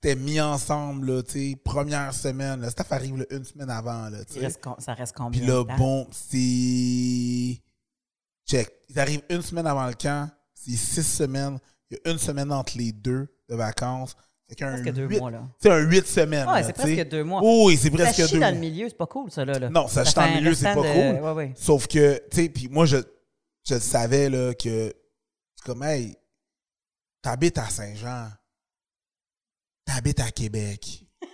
[0.04, 2.62] s'était mis ensemble, là, tu sais, première semaine.
[2.62, 4.46] Le staff arrive là, une semaine avant, là, tu Il sais.
[4.48, 7.62] reste ça reste combien Puis là, bon, c'est.
[8.50, 8.72] Check.
[8.90, 10.30] Ils arrivent une semaine avant le camp.
[10.54, 11.60] C'est six semaines.
[11.90, 14.16] Il y a une semaine entre les deux de vacances.
[14.58, 15.48] Qu'un Presque deux huit- mois, là.
[15.62, 16.50] C'est un huit semaines.
[16.50, 17.42] Ouais, c'est presque deux mois.
[17.42, 18.52] Oui, c'est ça presque chie deux dans mois.
[18.52, 19.58] le milieu, c'est pas cool, ça, là.
[19.58, 19.70] là.
[19.70, 21.24] Non, ça chie fait dans le milieu, c'est pas de- cool.
[21.24, 21.54] Ouais, ouais.
[21.56, 22.98] Sauf que, tu sais, puis moi, je,
[23.66, 24.94] je savais, là, que
[25.56, 26.18] c'est comme, hey,
[27.22, 28.28] t'habites à Saint-Jean.
[29.86, 31.06] T'habites à Québec.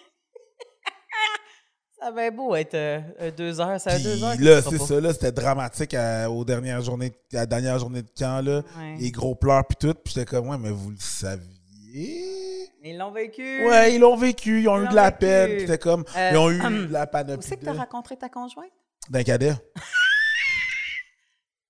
[2.00, 4.38] Ça va être beau être euh, euh, deux heures, ça deux heures.
[4.38, 7.80] que là, tu c'est ça, là, c'était dramatique à, aux dernières journées, à la dernière
[7.80, 8.62] journée de camp, là.
[8.78, 8.96] Ouais.
[9.00, 9.96] Les gros pleurs, puis tout.
[9.96, 12.70] Puis j'étais comme, ouais, mais vous le saviez?
[12.84, 13.66] Mais Ils l'ont vécu.
[13.68, 15.18] Ouais, ils l'ont vécu, ils ont Ils eu de la vécu.
[15.22, 15.50] peine.
[15.50, 16.86] Puis c'était comme, Euh, ils ont eu hum.
[16.88, 18.70] de la Où panoplie c'est que de- tu as rencontré ta conjointe?
[19.10, 19.56] d'un cadet.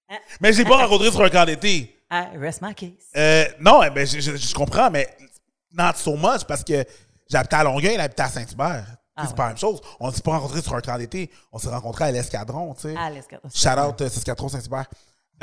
[0.09, 0.17] Hein?
[0.41, 1.93] mais je l'ai pas rencontré sur un camp d'été.
[2.09, 2.91] Ah, rest my case.
[3.15, 5.07] Euh, non, eh ben, je, je- je comprends, mais
[5.73, 6.83] not so much parce que
[7.29, 8.85] j'habitais à Longueuil, il habitait à Saint-Hubert.
[9.19, 9.35] Ah c'est ouais.
[9.35, 9.81] pas la même chose.
[9.99, 11.31] On ne s'est pas rencontrés sur un camp d'été.
[11.51, 12.95] On s'est rencontrés à l'escadron, tu sais.
[12.97, 13.49] Ah, l'escadron.
[13.53, 14.85] Shout out euh, Saskatron Saint-Hubert.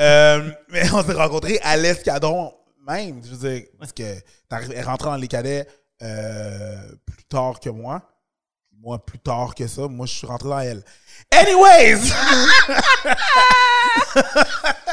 [0.00, 2.54] Euh, mais on s'est rencontrés à l'escadron
[2.86, 3.20] même.
[3.24, 4.02] Je veux dire, parce que
[4.48, 5.66] t'arrives- elle rentrée dans les cadets
[6.02, 8.02] euh, plus tard que moi.
[8.80, 9.88] Moi, plus tard que ça.
[9.88, 10.84] Moi, je suis rentré dans elle.
[11.32, 12.00] Anyways!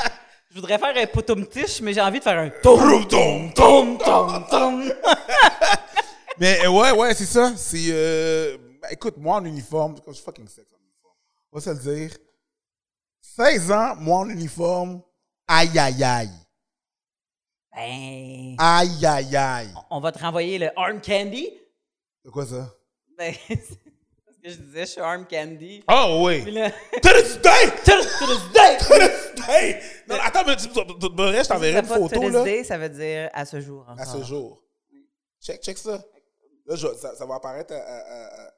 [0.53, 3.97] Je voudrais faire un potum tiche, mais j'ai envie de faire un tom, tom, tom,
[3.97, 4.93] tom, tom.
[6.37, 7.53] Mais euh, ouais, ouais, c'est ça.
[7.55, 7.85] C'est.
[7.89, 11.15] Euh, ben, écoute, moi en uniforme, je suis fucking sex en uniforme.
[11.53, 12.17] On va se le dire.
[13.21, 15.01] 16 ans, moi en uniforme,
[15.47, 16.29] aïe aïe aïe.
[17.73, 19.73] Ben, Aïe aïe aïe.
[19.89, 21.49] on va te renvoyer le arm candy.
[22.25, 22.69] C'est quoi ça?
[23.17, 23.33] Ben,
[24.43, 25.83] je disais, je suis arm candy.
[25.89, 26.51] Oh Puis oui!
[26.51, 27.71] là, To this day!
[27.85, 28.77] to to this day!
[28.79, 29.81] To this day!
[30.07, 32.43] Non, attends, mais tu tu- tu- je t'enverrai une Ça, pas photo to this là.
[32.43, 33.85] day, ça veut dire à ce jour.
[33.97, 34.23] À ce encore.
[34.23, 34.63] jour.
[35.41, 36.03] Check, check ça.
[36.65, 37.77] Là, je- ça, ça va apparaître à.
[37.77, 38.51] à, à- à-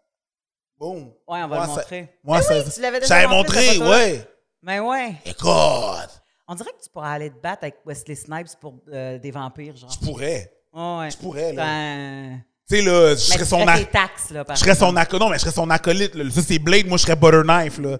[0.78, 1.06] Boom.
[1.06, 2.20] Ouais, on va Moi, le ça- montrer.
[2.24, 2.58] Moi, ça.
[2.58, 3.98] oui, tu l'avais déjà J'avais montré, montré, cette photo-là.
[3.98, 4.28] ouais.
[4.64, 5.14] Ben ouais.
[5.26, 6.22] Écoute!
[6.48, 9.76] On dirait que tu pourrais aller te battre avec Wesley Snipes pour euh, des vampires,
[9.78, 9.90] genre.
[9.92, 10.52] Je pourrais.
[10.74, 11.12] Ouais, ouais.
[11.12, 11.64] Je pourrais, là.
[11.64, 12.42] Ben,
[12.74, 14.96] Tu sais, là, je serais son, ferais ac- tes taxes, là, par je serais son
[14.96, 15.22] acolyte.
[15.22, 16.16] Non, mais je serais son acolyte.
[16.16, 16.24] Là.
[16.34, 16.88] Ça, c'est Blade.
[16.88, 17.98] Moi, je serais Butter Knife, là.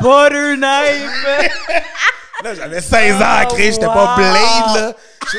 [0.00, 1.52] Butter knife!
[2.42, 3.70] Là, j'avais 16 ans à Oh, créer.
[3.72, 4.14] J'étais pas.
[4.16, 4.92] Blade, là.
[5.30, 5.38] Je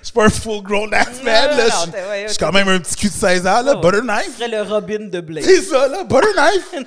[0.00, 1.64] je suis pas un full grown ass man, là.
[1.68, 3.72] Je- Je suis quand même un petit cul de 16 ans, là.
[3.76, 3.80] Oh.
[3.80, 4.36] Butter Knife.
[4.36, 5.44] serais le Robin de Blade.
[5.44, 6.04] C'est ça, là.
[6.04, 6.84] Butter Knife.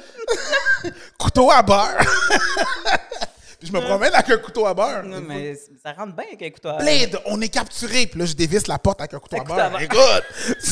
[1.17, 1.97] couteau à beurre.
[3.59, 5.03] Puis je me promène avec un couteau à beurre.
[5.03, 8.07] Non, mais ça rentre bien avec un couteau à Blade, on est capturé.
[8.07, 9.79] Puis là, je dévisse la porte avec un couteau à couteau à beurre.
[9.79, 9.81] beurre.
[9.81, 10.57] Écoute,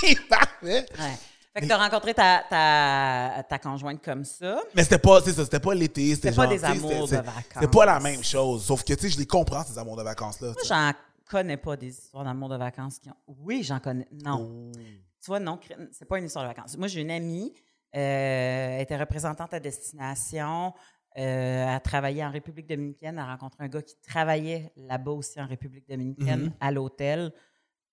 [0.00, 0.86] c'est parfait.
[0.98, 1.14] Ouais.
[1.54, 4.60] Fait que t'as rencontré ta, ta, ta conjointe comme ça.
[4.74, 7.42] Mais c'était pas, c'est ça, c'était pas l'été, c'était C'était pas des amours de vacances.
[7.54, 8.64] C'était pas la même chose.
[8.64, 10.48] Sauf que, tu sais, je les comprends, ces amours de vacances-là.
[10.48, 10.92] Moi, j'en
[11.28, 13.16] connais pas des histoires d'amour de vacances qui ont.
[13.26, 14.06] Oui, j'en connais.
[14.24, 14.48] Non.
[14.48, 14.78] Oh.
[15.20, 15.58] Tu vois, non,
[15.90, 16.76] c'est pas une histoire de vacances.
[16.76, 17.52] Moi, j'ai une amie,
[17.96, 20.74] euh, elle était représentante à destination.
[21.18, 23.14] Euh, elle travaillait en République dominicaine.
[23.14, 26.52] Elle a rencontré un gars qui travaillait là-bas aussi en République dominicaine, Mhm.
[26.60, 27.32] à l'hôtel.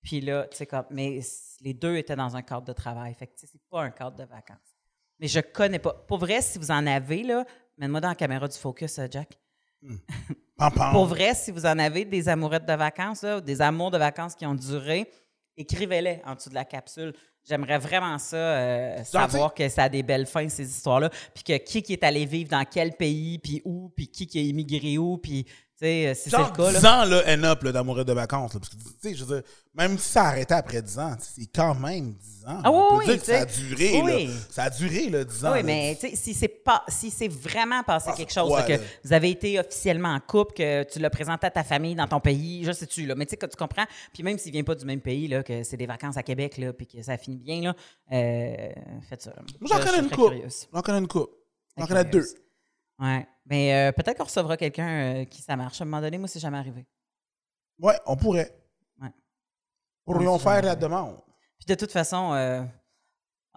[0.03, 1.19] Puis là, tu sais, comme, mais
[1.61, 3.13] les deux étaient dans un cadre de travail.
[3.15, 4.75] Fait que, tu sais, c'est pas un cadre de vacances.
[5.19, 5.93] Mais je connais pas.
[5.93, 7.45] Pour vrai, si vous en avez, là,
[7.77, 9.39] mets-moi dans la caméra du focus, euh, Jack.
[10.57, 10.91] Pam.
[10.91, 13.97] Pour vrai, si vous en avez des amourettes de vacances, là, ou des amours de
[13.97, 15.09] vacances qui ont duré,
[15.57, 17.13] écrivez-les en dessous de la capsule.
[17.47, 21.09] J'aimerais vraiment ça, euh, savoir que ça a des belles fins, ces histoires-là.
[21.33, 24.39] Puis que qui, qui est allé vivre dans quel pays, puis où, puis qui, qui
[24.39, 25.45] a immigré où, puis,
[25.79, 26.79] sais, euh, si c'est le cas, là.
[26.79, 28.53] 10 ans, là, end up, là, d'amoureux de vacances.
[28.53, 28.59] là.
[28.59, 31.45] parce que, tu sais, je veux dire, même si ça arrêtait après 10 ans, c'est
[31.53, 32.61] quand même 10 ans.
[32.63, 34.27] Ah oui, On peut oui, dire que ça a duré, Oui.
[34.27, 34.33] là.
[34.51, 35.51] Ça a duré, là, 10 ans.
[35.51, 35.63] Oui, là.
[35.63, 38.63] mais tu sais, si c'est pas, si c'est vraiment passé Ah, quelque chose, ouais, là,
[38.67, 38.79] que là?
[39.03, 42.19] vous avez été officiellement en couple, que tu l'as présenté à ta famille dans ton
[42.19, 44.75] pays, je sais-tu, là, mais tu sais, que tu comprends, puis même s'il vient pas
[44.75, 47.37] du même pays, là, que c'est des vacances à Québec, là, puis que ça finit
[47.37, 47.75] bien, là,
[48.13, 48.69] euh,
[49.09, 49.33] faites ça.
[49.59, 50.67] Moi, j'en Je- je connais une curieuse.
[50.73, 51.33] J'en connais une couple.
[51.77, 52.25] J'en Très connais deux.
[52.99, 53.27] Ouais.
[53.45, 55.79] Mais euh, peut-être qu'on recevra quelqu'un euh, qui ça marche.
[55.79, 56.85] À un moment donné, moi, c'est jamais arrivé.
[57.79, 58.55] Ouais, on pourrait.
[59.01, 59.11] Ouais.
[60.03, 61.17] Pourrions On faire la demande.
[61.57, 62.63] Puis de toute façon, euh,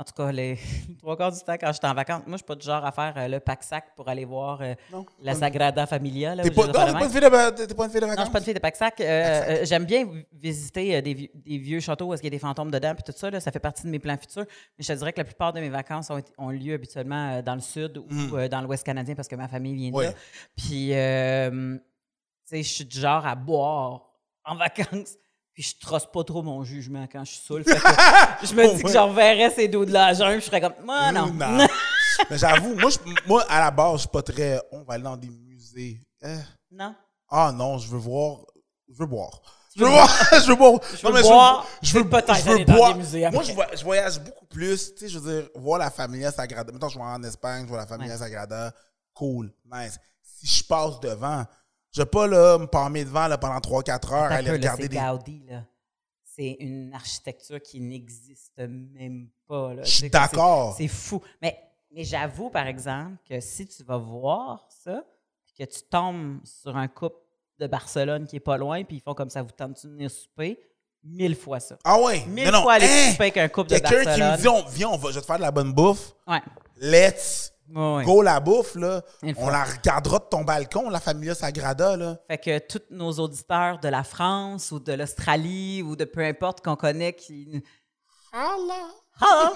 [0.01, 0.57] en tout cas, les
[1.01, 2.93] trois quarts du temps, quand j'étais en vacances, moi, je suis pas du genre à
[2.93, 4.75] faire euh, le pack-sac pour aller voir euh,
[5.21, 6.37] la Sagrada Familia.
[6.37, 7.11] Là, T'es où pas, non, t'es pas une même.
[7.11, 8.25] fille de, va- t'es pas une fille de Non, je vacances?
[8.27, 9.01] suis pas une fille de pack-sac.
[9.01, 12.31] Euh, euh, J'aime bien visiter euh, des, vieux- des vieux châteaux où il y a
[12.31, 13.29] des fantômes dedans, puis tout ça.
[13.29, 14.45] là, ça fait partie de mes plans futurs.
[14.79, 17.33] Mais je te dirais que la plupart de mes vacances ont, été- ont lieu habituellement
[17.39, 19.95] euh, dans le sud ou euh, dans l'ouest canadien parce que ma famille vient de
[19.97, 20.07] Ouais.
[20.07, 20.13] là.
[20.57, 21.81] Puis, euh, tu
[22.57, 24.03] sais, je suis du genre à boire
[24.45, 25.17] en vacances.
[25.59, 27.65] Puis je trosse pas trop mon jugement quand je suis saoul.
[27.65, 27.81] Fait que
[28.47, 28.93] je me dis que Ouais.
[28.93, 31.33] je reverrais ces dos de la jungle, je serais comme, moi, non.
[32.31, 34.61] Mais j'avoue, moi, je- moi, à la base, je suis pas très.
[34.71, 36.01] On va aller dans des musées.
[36.23, 36.37] Eh?
[36.71, 36.95] non.
[37.29, 38.37] Ah non, je veux voir.
[38.89, 39.41] Je veux boire.
[39.77, 40.09] Je veux boire.
[40.33, 40.81] je veux boire.
[40.93, 42.93] Je Non, veux mais boire, Je veux, je veux aller dans boire.
[42.93, 44.95] des musées Moi, je, voyage beaucoup plus.
[44.95, 46.73] Tu sais, je veux dire, voir la Familia Sagrada.
[46.73, 48.19] Mettons, je vais en Espagne, je vois la Familia Ouais.
[48.21, 48.73] Sagrada.
[49.13, 49.53] Cool.
[49.73, 49.99] Nice.
[50.23, 51.45] Si je passe devant,
[51.93, 54.89] je vais pas là, me palmer devant là, pendant 3-4 heures, un aller regarder c'est
[54.89, 54.97] des.
[54.97, 55.65] Gaudi, là.
[56.25, 59.75] C'est une architecture qui n'existe même pas.
[59.75, 59.83] là.
[59.83, 60.75] Je suis d'accord.
[60.77, 61.21] C'est fou.
[61.43, 61.59] Mais,
[61.91, 65.03] mais j'avoue, par exemple, que si tu vas voir ça,
[65.45, 67.17] puis que tu tombes sur un couple
[67.59, 70.11] de Barcelone qui est pas loin, puis ils font comme ça, vous tentez de venir
[70.11, 70.61] souper,
[71.03, 71.77] mille fois ça.
[71.83, 72.25] Ah ouais?
[72.27, 74.33] Mille Mais non, fois aller hein, souper avec un couple de Quelqu'un qui Barcelone.
[74.33, 76.13] me dit, on, viens, on va, je vais te faire de la bonne bouffe.
[76.29, 76.41] Ouais.
[76.77, 79.03] Let's Go la bouffe, là.
[79.37, 82.19] On la regardera de ton balcon, la Familia Sagrada, là.
[82.27, 86.65] Fait que tous nos auditeurs de la France ou de l'Australie ou de peu importe
[86.65, 87.63] qu'on connaît qui.
[88.33, 88.89] Allah.
[89.21, 89.51] Ah!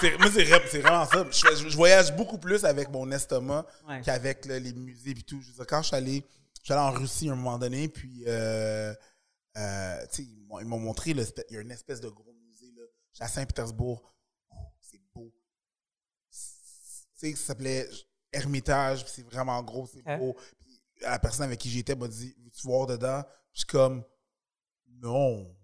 [0.00, 1.26] C'est- moi, c'est vrai- c'est vraiment ça.
[1.30, 4.00] Je, je- je voyage beaucoup plus avec mon estomac Ouais.
[4.02, 5.38] qu'avec les musées et tout.
[5.42, 6.24] Je veux dire, quand je suis allé,
[6.60, 8.94] je suis allé en Russie à un moment donné, puis euh,
[9.58, 11.18] euh, tu sais, ils m'ont- montré, il
[11.50, 12.84] y a une espèce de gros musée là,
[13.20, 14.02] à Saint-Pétersbourg.
[14.50, 15.30] Oh, c'est beau.
[16.30, 16.38] Tu
[17.16, 17.88] sais, ça s'appelait
[18.32, 20.18] Hermitage, puis c'est vraiment gros, c'est Ok.
[20.18, 20.36] beau.
[20.58, 23.22] Puis la personne avec qui j'étais m'a dit Veux-tu voir dedans?
[23.22, 24.04] Puis Je suis comme
[25.02, 25.54] Non.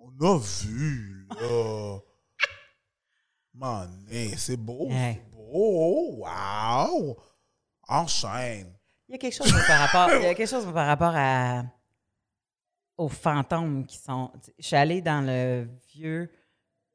[0.00, 1.98] On a vu, là.
[3.54, 5.20] Mané, c'est beau, Ouais.
[5.24, 6.24] c'est beau.
[6.24, 7.16] Wow!
[7.88, 8.72] Enchaîne.
[9.08, 11.64] Il y a quelque chose par rapport, il y a quelque chose par rapport à
[12.98, 14.30] aux fantômes qui sont.
[14.58, 16.30] Je suis allée dans le vieux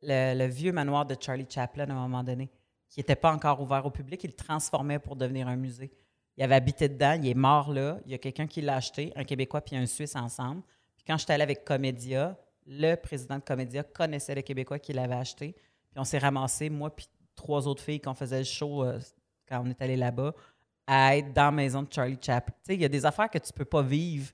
[0.02, 2.52] le, le vieux manoir de Charlie Chaplin à un moment donné,
[2.93, 4.23] qui n'était pas encore ouvert au public.
[4.23, 5.91] Il le transformait pour devenir un musée.
[6.38, 7.97] Il avait habité dedans, il est mort là.
[8.06, 10.62] Il y a quelqu'un qui l'a acheté, un Québécois puis un Suisse ensemble.
[10.95, 15.15] Puis quand j'étais allée avec Comédia, le président de Comédia connaissait le Québécois qui l'avait
[15.15, 15.53] acheté.
[15.53, 18.99] Puis on s'est ramassé, moi puis trois autres filles qu'on faisait le show euh,
[19.49, 20.34] quand on est allé là-bas,
[20.86, 22.53] à être dans la maison de Charlie Chaplin.
[22.63, 24.29] Tu sais, il y a des affaires que tu peux pas vivre.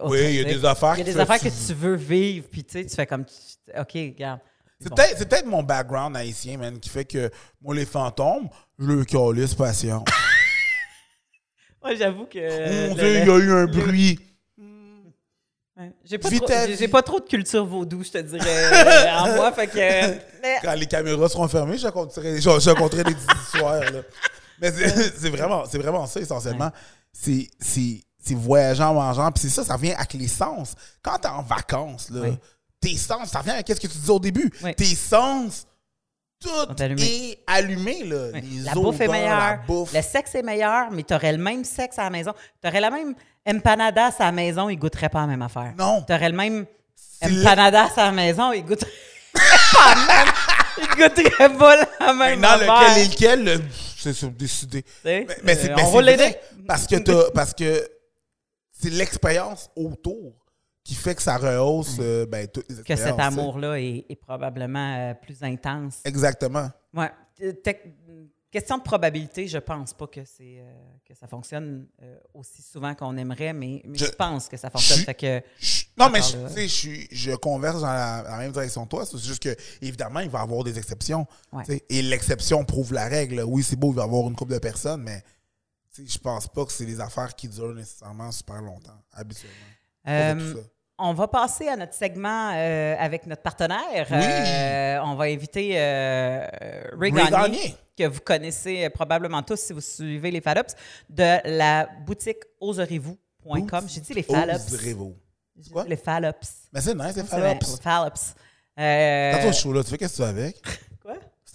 [0.00, 2.48] Oui, il y a des affaires Il y a des affaires que tu veux vivre,
[2.50, 3.24] puis tu sais, tu fais comme,
[3.78, 4.40] OK, regarde.
[4.80, 7.30] C'est peut-être peut-être mon background haïtien, man, qui fait que
[7.62, 10.04] moi, les fantômes, Je le calisse, patient.
[11.82, 12.88] Moi, j'avoue que.
[12.88, 14.20] Mon le- Dieu, il y a eu un bruit.
[15.78, 15.92] Ouais.
[16.04, 19.52] J'ai pas, trop- pas de culture vaudou, je te dirais, euh, en moi.
[19.52, 20.62] Fait que.
[20.64, 23.12] Quand les caméras seront fermées, je raconterai, je, je raconterai des
[23.44, 23.80] histoires.
[23.80, 24.00] Là.
[24.60, 26.70] Mais c'est vraiment, vraiment ça, essentiellement.
[27.12, 29.30] C'est- C'est c'est voyageant, mangeant.
[29.30, 30.74] Puis c'est ça, ça vient avec les sens.
[31.02, 32.36] Quand t'es en vacances, là, Oui.
[32.90, 34.50] Tes sens, ça revient avec ce que tu disais au début.
[34.62, 34.74] Oui.
[34.74, 35.66] Tes sens,
[36.40, 36.48] tout
[37.00, 38.04] est allumé.
[38.04, 38.16] Là.
[38.32, 38.40] Ouais.
[38.42, 39.92] Les La bouffe est odeurs, meilleure, La bouffe.
[39.92, 42.32] le sexe est meilleur, mais tu aurais le même sexe à la maison.
[42.62, 43.14] Tu aurais la même
[43.48, 45.72] empanadas à la maison, il goûterait pas la même affaire.
[45.78, 46.02] Non.
[46.06, 48.90] Tu aurais le même C'est le- empanadas à la maison, il goûterait
[49.32, 50.34] pas la même.
[50.78, 52.98] Il goûterait pas la même Maintenant, affaire.
[52.98, 53.54] lequel est lequel, là,
[53.98, 54.84] c'est décidé.
[55.04, 56.36] Mais, mais c'est euh, on va l'aider.
[56.68, 57.88] parce que parce que
[58.78, 60.34] c'est l'expérience autour
[60.86, 63.16] qui fait que ça rehausse euh, ben, toutes les Que expériences.
[63.20, 65.98] cet amour-là est, est probablement euh, plus intense.
[66.04, 66.70] Exactement.
[66.94, 67.10] Ouais.
[67.42, 67.52] Euh,
[68.52, 70.72] Question de probabilité, je pense pas que c'est euh,
[71.04, 74.70] que ça fonctionne euh, aussi souvent qu'on aimerait, mais, mais je, Je- pense que ça
[74.70, 75.00] fonctionne.
[75.00, 75.88] je- Fait que Chut.
[75.98, 79.04] Non, mais je, suis- je converse dans la, même direction que toi.
[79.04, 81.26] C'est juste que, évidemment, il va y avoir des exceptions.
[81.52, 81.82] Ouais.
[81.90, 83.42] Et l'exception prouve la règle.
[83.42, 85.22] Oui, c'est beau, il va y avoir une couple de personnes, mais
[85.98, 89.56] je pense pas que c'est des affaires qui durent nécessairement super longtemps, habituellement.
[90.08, 90.54] Euh.
[90.98, 94.06] On va passer à notre segment euh, avec notre partenaire.
[94.10, 94.16] Oui.
[94.16, 96.46] Euh, on va inviter euh,
[96.98, 97.12] Ray,
[97.96, 100.74] que vous connaissez euh, probablement tous si vous suivez les Fallops,
[101.10, 103.84] de la boutique oserez-vous.com.
[103.88, 104.26] J'ai dit les.
[104.30, 105.14] Oserez-vous.
[105.72, 105.84] Quoi?
[105.84, 106.68] dit Les Fallops.
[106.72, 107.70] Mais c'est nice, C'est vrai, Fallops.
[107.76, 108.34] les Fallops.
[108.78, 109.84] Euh, C'est à toi ce show-là.
[109.84, 110.56] Tu fais qu'est-ce que tu veux avec?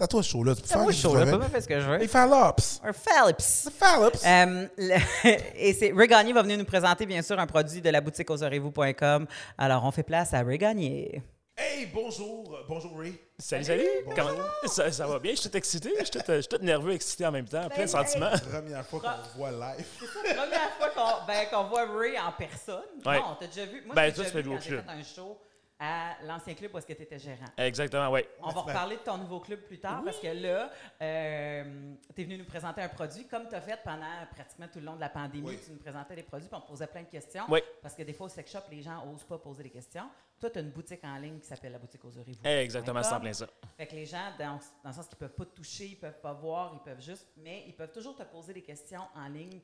[0.01, 0.55] C'est à toi ce show-là.
[0.55, 1.41] Tu peux C'est faire moi, ce je que tu suis veux là, avec.
[1.45, 1.97] pas faire ce que je veux.
[1.97, 2.81] Les Fallops.
[2.83, 3.65] Un Fallops.
[3.65, 4.25] Les Fallops.
[4.25, 5.27] Euh, le-
[5.59, 8.27] et c'est Ray Gagné va venir nous présenter, bien sûr, un produit de la boutique
[8.31, 9.27] oserez-vous.com.
[9.59, 11.21] Alors, on fait place à Ray Gagné.
[11.55, 12.51] Hey, bonjour.
[12.55, 13.13] Euh, Bonjour, Ray.
[13.37, 13.87] Salut, salut!
[14.15, 14.31] Comment-
[14.65, 15.33] Ça, ça va bien?
[15.35, 17.69] Je suis tout excité, je suis tout, je suis tout nerveux, excité en même temps,
[17.69, 18.31] plein de sentiments.
[18.51, 19.85] Première fois qu'on voit live.
[20.23, 22.81] Première fois qu'on ben, qu'on voit Ray en personne.
[23.05, 23.19] Ouais.
[23.19, 23.83] Non, t'as déjà vu.
[23.85, 24.85] Moi, Ben, j'ai toi, déjà tu fais vu quand j'ai club.
[24.85, 25.37] fait un show
[25.83, 27.47] à l'ancien club où est-ce que tu étais gérant.
[27.57, 28.21] Exactement, oui.
[28.43, 32.37] On va reparler de ton nouveau club plus tard parce que là, tu es venu
[32.37, 35.09] nous présenter un produit comme tu as fait pendant pratiquement tout le long de la
[35.09, 35.47] pandémie.
[35.47, 35.59] Oui.
[35.65, 37.45] Tu nous présentais des produits puis on te posait plein de questions.
[37.49, 37.61] Oui.
[37.81, 40.07] Parce que des fois, au sex shop, les gens n'osent pas poser des questions.
[40.39, 42.47] Toi, tu as une boutique en ligne qui s'appelle la boutique Oserez-vous.
[42.47, 43.47] Exactement, c'est en plein ça.
[43.75, 46.21] Fait que les gens, dans, dans le sens qu'ils peuvent pas te toucher, ils peuvent
[46.21, 49.59] pas voir, ils peuvent juste, mais ils peuvent toujours te poser des questions en ligne,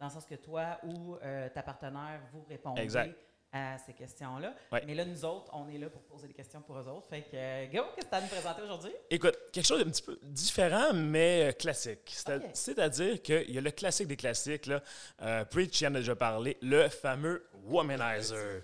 [0.00, 3.14] dans le sens que toi ou euh, ta partenaire vous répondez Exact.
[3.52, 4.54] À ces questions-là.
[4.70, 4.82] Ouais.
[4.86, 7.08] Mais là, nous autres, on est là pour poser des questions pour eux autres.
[7.08, 8.92] Fait que, euh, Go, qu'est-ce que tu as à nous présenter aujourd'hui?
[9.10, 12.14] Écoute, quelque chose d'un petit peu différent, mais euh, classique.
[12.52, 14.82] C'est-à-dire qu'il y a le classique des classiques, là.
[15.22, 18.62] Euh, Preach y en a déjà parlé, le fameux womanizer.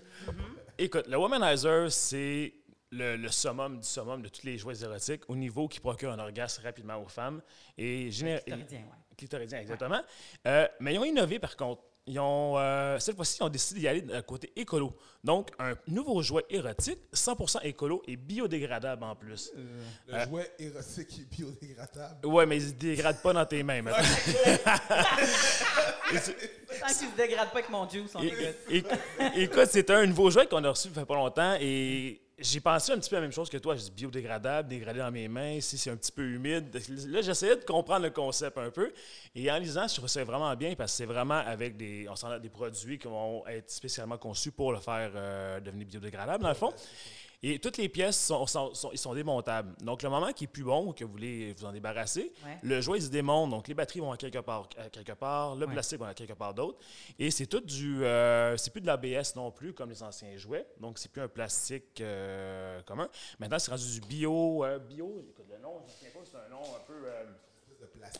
[0.77, 2.53] Écoute, le womanizer, c'est
[2.91, 6.19] le, le summum du summum de tous les jouets érotiques au niveau qui procure un
[6.19, 7.41] orgasme rapidement aux femmes.
[7.77, 9.15] Et géné- Clitoridien, ouais.
[9.17, 10.01] Clitoridien, exactement.
[10.45, 11.81] Euh, mais ils ont innové par contre.
[12.09, 14.95] Ils ont, euh, cette fois-ci, ils ont décidé d'y aller d'un côté écolo.
[15.23, 19.51] Donc, un nouveau jouet érotique, 100% écolo et biodégradable en plus.
[20.07, 22.25] Le jouet érotique et biodégradable.
[22.25, 23.81] Ouais, mais il se dégrade pas dans tes mains.
[23.81, 24.03] maintenant.
[26.09, 28.55] Tant qu'ils se dégradent pas avec mon juice, good.
[28.69, 28.83] é-
[29.35, 32.91] Écoute, c'est un nouveau jouet qu'on a reçu il fait pas longtemps et j'ai pensé
[32.91, 33.75] un petit peu la même chose que toi.
[33.75, 36.65] Je dis biodégradable, dégradé dans mes mains, si c'est un petit peu humide.
[37.07, 38.93] Là, j'essayais de comprendre le concept un peu
[39.33, 42.39] et en lisant, je trouvais ça vraiment bien parce que c'est vraiment avec des, on
[42.39, 46.55] des produits qui vont être spécialement conçus pour le faire euh, devenir biodégradable dans le
[46.55, 46.73] fond.
[47.43, 49.75] Et toutes les pièces sont, sont- sont- ils sont démontables.
[49.83, 52.57] Donc, le moment qui est plus bon, que vous voulez vous en débarrasser, Ouais.
[52.63, 53.51] le jouet il se démonte.
[53.51, 55.71] Donc, les batteries vont à quelque part, à quelque part le Ouais.
[55.73, 56.79] plastique va à quelque part d'autre.
[57.19, 58.03] Et c'est tout du.
[58.03, 60.65] euh, c'est plus de l'ABS non plus, comme les anciens jouets.
[60.79, 63.07] Donc, c'est plus un plastique euh, commun.
[63.39, 64.65] Maintenant, c'est rendu du bio.
[64.65, 66.93] euh, bio, écoute, le nom, je ne sais pas, c'est un nom un peu.
[67.05, 67.23] euh,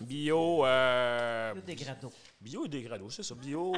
[0.02, 0.64] bio.
[0.66, 2.12] euh, Biodégrado.
[2.40, 3.34] Biodégradable, c'est ça.
[3.34, 3.74] Bio.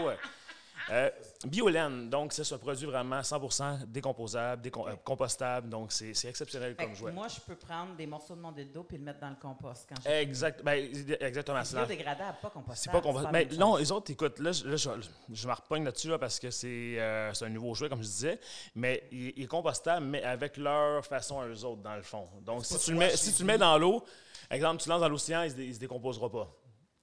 [0.92, 1.10] Euh,
[1.46, 6.86] Biolaine, donc c'est un produit vraiment 100% décomposable, décom- euh, compostable, donc c'est exceptionnel Fait
[6.86, 7.12] comme jouet.
[7.12, 9.88] moi, je peux prendre des morceaux de mon dildo puis le mettre dans le compost
[9.88, 10.90] quand je Exact, ben,
[11.22, 11.64] exactement.
[11.64, 12.78] c'est biodégradable, pas compostable.
[12.78, 13.34] C'est pas compostable.
[13.34, 14.90] la Mais même non, les autres, écoute, là, je, là, je,
[15.32, 18.08] je me repogne là-dessus là, parce que c'est euh, c'est un nouveau jouet, comme je
[18.08, 18.40] disais,
[18.76, 22.28] mais il, il est compostable, mais avec leur façon à eux autres, dans le fond.
[22.42, 24.04] Donc, si tu, le mets, si tu le mets dans l'eau,
[24.50, 26.52] exemple, tu lances dans l'océan, il, se dé- il se décomposera pas.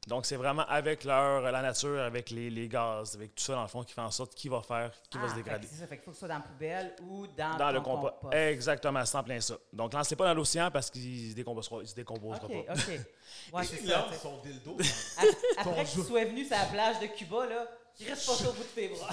[0.07, 3.63] Donc, c'est vraiment avec leur, la nature, avec les, les gaz, avec tout ça, dans
[3.63, 5.45] le fond, qui fait en sorte qu'il va faire, qui va Ah, se fait que
[5.45, 5.67] dégrader.
[5.69, 8.15] C'est ça, fait qu'il faut que ce soit dans la poubelle ou dans, le compost.
[8.21, 8.35] compost.
[8.35, 9.57] Exactement, c'est en plein ça.
[9.73, 12.73] Donc, lancez pas dans l'océan parce qu'il se décomposera, il se décomposera OK, pas.
[12.75, 13.01] OK.
[13.53, 14.77] Ouais, c'est Il lance son dildo.
[15.19, 15.27] Ap-
[15.59, 17.67] Après que tu sois venu sur la plage de Cuba, là,
[17.99, 19.09] il reste pas ça au bout de tes bras.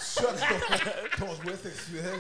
[1.18, 2.20] Ton jouet sexuel.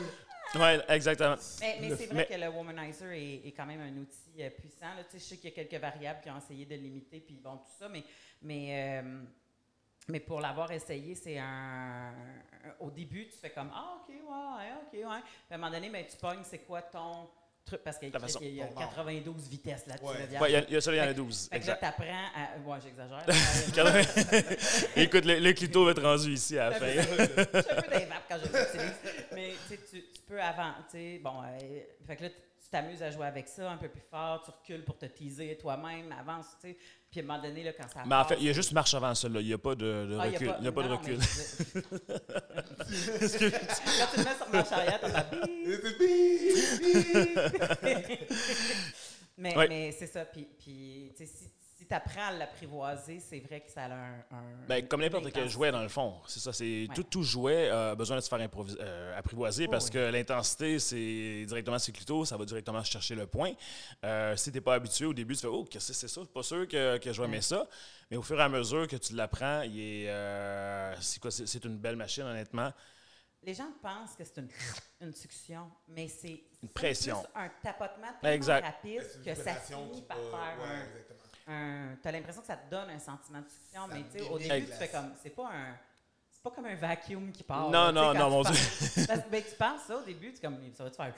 [0.55, 1.35] Oui, exactement.
[1.61, 4.93] Mais, c'est vrai mais- que le womanizer est, est quand même un outil euh, puissant.
[4.95, 5.03] Là.
[5.03, 7.35] Tu sais, Je sais qu'il y a quelques variables qui ont essayé de limiter, puis
[7.43, 8.03] bon, tout ça, mais,
[8.41, 9.21] mais, euh,
[10.09, 12.13] mais pour l'avoir essayé, c'est un,
[12.79, 15.21] Au début, tu fais comme Ah, OK, ouais, ouais, OK, ouais.
[15.21, 17.29] Puis à un moment donné, ben, tu pognes, c'est quoi ton
[17.65, 17.81] truc?
[17.83, 18.39] Parce qu'il façon.
[18.41, 18.79] y a Ton nom.
[18.81, 20.05] 92 vitesses là-dessus.
[20.05, 20.15] Ouais.
[20.27, 20.65] il y a- vierge.
[20.69, 21.49] il y a ça, il y en a Fait que- 12.
[21.51, 22.03] Fait que là, t'apprends
[22.35, 22.59] à.
[22.69, 23.25] Ouais, j'exagère.
[24.95, 27.01] Écoute, le, le clito va être rendu ici à la Je fin.
[27.01, 28.93] suis un peu des vapes quand je l'utilise.
[29.33, 33.11] Mais tu tu peux avant, tu sais, bon, euh, fait que là, tu t'amuses à
[33.11, 36.69] jouer avec ça un peu plus fort, tu recules pour te teaser toi-même, avance, tu
[36.69, 36.77] sais.
[37.13, 38.71] Puis à un moment donné, là, quand ça Mais en fait, il y a juste
[38.71, 39.29] marche avant ça.
[39.29, 39.39] là.
[39.39, 40.47] Il n'y a pas de, de Ah, il y a recul.
[40.47, 41.17] pas- Il n'y a pas de non, recul.
[41.19, 41.81] mais
[43.19, 45.23] Quand tu le mets sur marche arrière, t'as ta
[49.37, 49.67] Mais, Ouais.
[49.67, 50.25] mais c'est ça.
[50.25, 51.49] Puis, puis tu sais, si,
[51.83, 54.19] si tu apprends à l'apprivoiser, c'est vrai que ça a un.
[54.31, 56.15] un- Ben, comme n'importe quel jouet, dans le fond.
[56.27, 56.53] C'est ça.
[56.53, 56.95] C'est Ouais.
[56.95, 58.39] tout, tout jouet a besoin de se faire
[58.79, 59.91] euh, apprivoiser Oh, parce oui.
[59.91, 63.51] que l'intensité, c'est directement sur le clito, ça va directement chercher le point.
[64.05, 66.21] Euh, si tu n'es pas habitué au début, tu fais Oh, qu'est-ce que c'est ça?
[66.21, 67.67] Je suis pas sûr que, que je vais aimer ça.
[68.09, 71.31] Mais au fur et à mesure que tu l'apprends, il est, euh, c'est quoi?
[71.31, 72.71] C'est c'est une belle machine, honnêtement.
[73.45, 74.47] Les gens pensent que c'est une,
[75.01, 76.45] une succion, mais c'est
[77.35, 78.63] un tapotement tellement Exact.
[78.63, 81.19] rapide que ça finit par faire Ouais, exactement.
[81.47, 81.95] Un.
[82.01, 84.65] T'as l'impression que ça te donne un sentiment de Ça mais tu sais, au début,
[84.65, 85.11] tu fais comme.
[85.21, 85.77] C'est pas un.
[86.45, 87.69] C'est pas comme un vacuum qui part.
[87.69, 90.41] Non, là, non, non, mon penses- Parce que ben, tu penses ça au début, tu
[90.41, 90.57] comme.
[90.73, 91.13] Ça va te faire.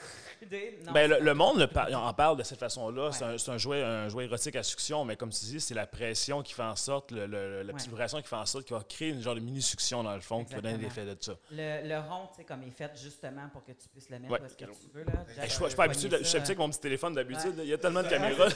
[0.85, 3.11] Non, Ben, le, le monde le par- en parle de cette façon-là.
[3.11, 3.33] C'est Ouais.
[3.33, 5.87] un, c'est un jouet, un jouet érotique à succion, mais comme tu dis, c'est la
[5.87, 7.93] pression qui fait en sorte, le- le- la petite Ouais.
[7.93, 10.45] vibration qui fait en sorte qu'il va créer une genre de mini-succion dans le fond
[10.45, 11.33] qui va donner l'effet de ça.
[11.49, 14.19] Le, le rond, tu sais, comme il est fait justement pour que tu puisses le
[14.19, 14.41] mettre Ouais.
[14.41, 15.05] où est-ce que tu veux.
[15.05, 15.25] Là.
[15.27, 17.57] Je suis pas- je suis pas habitué, je suis habitué avec mon petit téléphone d'habitude.
[17.57, 17.63] Ouais.
[17.63, 18.49] Il y a tellement de caméras.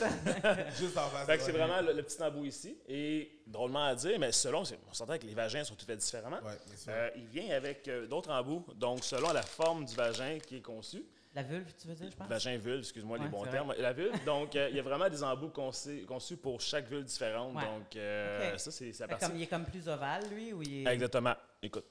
[0.77, 1.25] Juste en face.
[1.25, 2.77] Fait que c'est vraiment le, le petit embout ici.
[2.87, 6.37] Et drôlement à dire, mais selon, on s'entend que les vagins sont tout faits différemment.
[6.37, 6.91] Ouais, bien sûr.
[6.93, 8.65] Euh, il vient avec euh, d'autres embouts.
[8.75, 11.03] Donc, selon la forme du vagin qui est conçu,
[11.35, 12.27] La vulve, tu veux dire, je pense?
[12.27, 14.23] vagin vulve, excuse-moi les bons termes, la vulve.
[14.25, 17.55] Donc, euh, il y a vraiment des embouts conçus, conçus pour chaque vulve différente.
[17.55, 17.63] Ouais.
[17.65, 18.59] Donc, euh, Ok.
[18.59, 20.93] ça, c'est à Fait comme, il est comme plus ovale, lui, ou il est...
[20.93, 21.35] Exactement.
[21.61, 21.85] Écoute.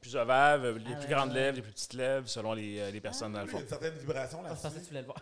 [0.00, 1.34] Plus ovale, les Ah plus ouais, grandes ouais.
[1.34, 3.62] lèvres, les plus petites lèvres, selon les, les personnes dans le Il y a fond.
[3.62, 4.78] une certaine vibration Ah, là-dessus.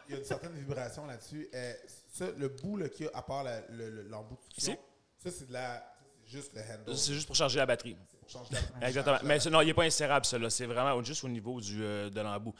[0.09, 1.49] Il y a une certaine vibration là-dessus.
[1.55, 1.73] Euh,
[2.13, 3.45] ça, le bout là, qu'il y a, à part
[4.11, 4.79] l'embout de succion, Ici?
[5.23, 5.89] Ça, c'est de la.
[6.25, 6.97] Juste le handle.
[6.97, 7.95] C'est juste pour charger la batterie.
[8.21, 9.19] pour changer la- Exactement.
[9.25, 10.49] Mais non, il n'est pas insérable, celui-là.
[10.49, 12.55] C'est vraiment juste au niveau du, euh, de l'embout.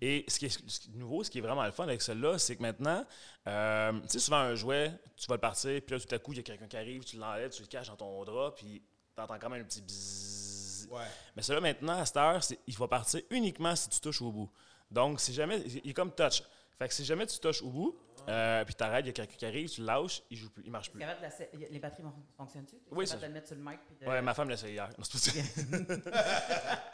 [0.00, 2.02] Et ce qui, est, ce qui est nouveau, ce qui est vraiment le fun avec
[2.02, 3.04] celui-là, c'est que maintenant,
[3.48, 6.32] euh, tu sais, souvent un jouet, tu vas le partir, puis là, tout à coup,
[6.34, 8.82] il y a quelqu'un qui arrive, tu l'enlèves, tu le caches dans ton drap, puis
[9.16, 10.86] tu entends quand même un petit bzzz.
[10.90, 11.02] Ouais.
[11.34, 14.50] Mais celui-là, maintenant, à cette heure, il va partir uniquement si tu touches au bout.
[14.90, 16.42] Donc, si jamais, il est comme touch.
[16.78, 17.98] Fait que si jamais tu touches au bout,
[18.28, 20.62] euh, puis t'arrêtes, il y a quelqu'un qui arrive, tu le lâches, il joue plus,
[20.64, 20.98] il marche plus.
[21.00, 22.76] capable de la se- Les batteries vont- fonctionnent-tu?
[22.90, 24.06] Oui, capable ça- de le mettre sur le mic puis de...
[24.10, 24.88] Ouais, ma femme l'a essayé hier.
[24.98, 25.32] Non, c'est pas ça.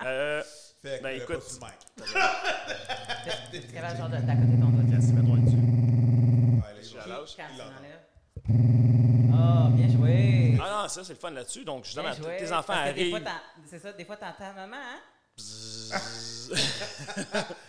[0.04, 0.42] Euh,
[0.82, 1.36] Fait que Ben, le écoute.
[1.36, 1.78] pas sur le mic.
[3.72, 4.20] Capable genre ton doigt.
[5.12, 5.56] Mets-toi dessus.
[6.60, 7.40] Ouais, les gens- tu.
[9.34, 10.58] Ah, bien joué!
[10.62, 11.64] Ah non, ça, c'est le fun là-dessus.
[11.64, 13.20] Donc, justement, tes enfants arrivent.
[13.66, 15.00] C'est ça, des fois, t'entends maman, hein?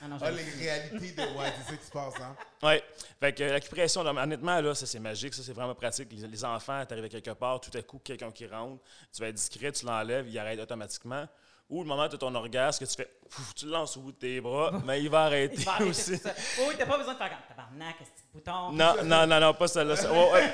[0.01, 1.21] Ah non, Ah, les réalités de.
[1.37, 2.35] Ouais, c'est ça qui se passe, hein.
[2.63, 2.83] ouais.
[3.19, 5.33] Fait que l'acupression, honnêtement, là, ça, c'est magique.
[5.33, 6.09] Ça, c'est vraiment pratique.
[6.11, 8.81] Les, les enfants, t'arrives à quelque part, tout à coup, quelqu'un qui rentre,
[9.13, 11.25] tu vas être discret, tu l'enlèves, il arrête automatiquement.
[11.69, 13.95] Ou le moment où tu as ton orgasme, que tu fais, pouf, tu le lances
[13.97, 16.17] au bout de tes bras, mais il va arrêter Il va arrêter aussi.
[16.17, 16.31] ça.
[16.59, 18.71] Oh, oui, t'as pas besoin de faire comme tabarnak, ce petit bouton?
[18.73, 19.95] Non, non, non, non, pas celle-là.
[19.95, 20.53] Ça- ouais, ouais.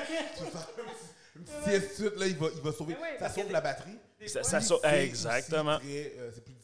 [1.36, 2.96] Une petite sieste suite, là, il va, il va sauver.
[3.00, 3.98] Oui, ça sauve la batterie.
[4.26, 5.78] Ça, ça sauve- c'est exactement.
[5.78, 6.54] très, euh, C'est plus.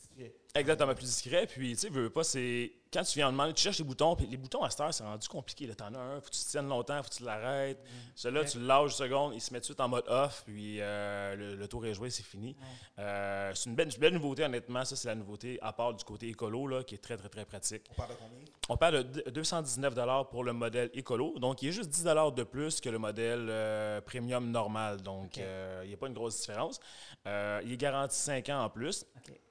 [0.58, 1.46] Exactement, plus discret.
[1.46, 2.72] Puis, tu sais, veux pas, c'est.
[2.92, 4.94] Quand tu viens en demander, tu cherches les boutons, puis les boutons à cette heure,
[4.94, 5.66] c'est rendu compliqué.
[5.66, 7.78] Là, t'en as un, faut que tu te tiennes longtemps, faut que tu l'arrêtes.
[8.14, 10.44] Celui-là, tu le lâches une seconde, il se met tout de suite en mode off,
[10.46, 12.56] puis euh, le, le tour est joué, c'est fini.
[12.98, 14.84] Euh, c'est une belle, une belle nouveauté, honnêtement.
[14.84, 17.44] Ça, c'est la nouveauté, à part du côté écolo, là, qui est très, très, très
[17.44, 17.82] pratique.
[17.90, 18.44] On parle de combien?
[18.68, 19.94] On parle de deux- 219
[20.30, 21.38] pour le modèle écolo.
[21.38, 25.02] Donc, il est juste 10 de plus que le modèle euh, premium normal.
[25.02, 26.80] Donc, il n'y a pas une grosse différence.
[27.26, 29.04] Il est garanti 5 ans en plus.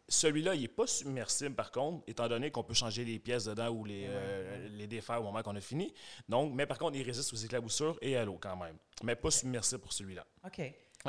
[0.08, 3.70] Celui-là, il n'est pas submersible par contre, étant donné qu'on peut changer les pièces dedans
[3.70, 5.94] ou les, euh, les défaire au moment qu'on a fini.
[6.30, 8.78] Donc, mais par contre, il résiste aux éclaboussures et à l'eau quand même.
[9.04, 10.26] Mais pas submersible pour celui-là.
[10.46, 10.62] OK.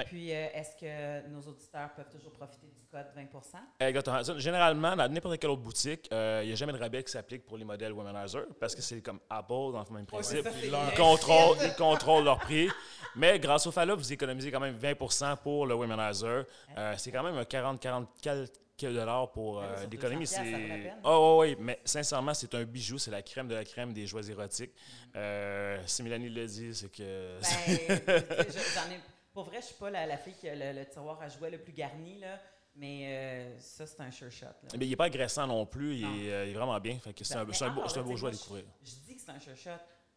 [0.05, 4.23] Puis, euh, est-ce que nos auditeurs peuvent toujours profiter du code 20% Exactement.
[4.23, 7.13] Ça, Généralement, dans n'importe quelle autre boutique, euh, il n'y a jamais de rabais qui
[7.13, 10.43] s'applique pour les modèles Womanizer parce que c'est comme Apple dans le même principe.
[10.43, 12.69] c'est ça, ils, contrôlent, ils contrôlent leur prix.
[13.15, 16.45] Mais grâce au Fallop, vous économisez quand même 20 pour le Womanizer.
[16.77, 18.07] Euh, c'est quand même un 40-40
[18.77, 20.17] quelques dollars pour Ah oui, euh.
[20.19, 20.51] 200 C'est...
[20.85, 20.95] la.
[21.05, 22.99] Oh, oui, oui, mais sincèrement, c'est un bijou.
[22.99, 24.73] C'est la crème de la crème des jouets érotiques.
[24.73, 25.17] Mm.
[25.17, 27.39] Euh, si Mélanie le dit, c'est que...
[27.41, 27.89] Ben,
[28.49, 29.01] je- j'en ai,
[29.33, 31.51] pour vrai, je suis pas la, la fille qui a le, le tiroir à jouets
[31.51, 32.41] le plus garni, là.
[32.79, 34.45] Mais euh, ça, c'est un sure shot.
[34.47, 34.53] là.
[34.79, 35.97] Mais il n'est pas agressant non plus.
[35.97, 36.99] Il, est, euh, il est vraiment bien.
[36.99, 38.65] Fait que c'est Ben, un, c'est un beau, c'est un beau à découvrir.
[38.85, 39.71] Je, je dis que c'est un sure shot.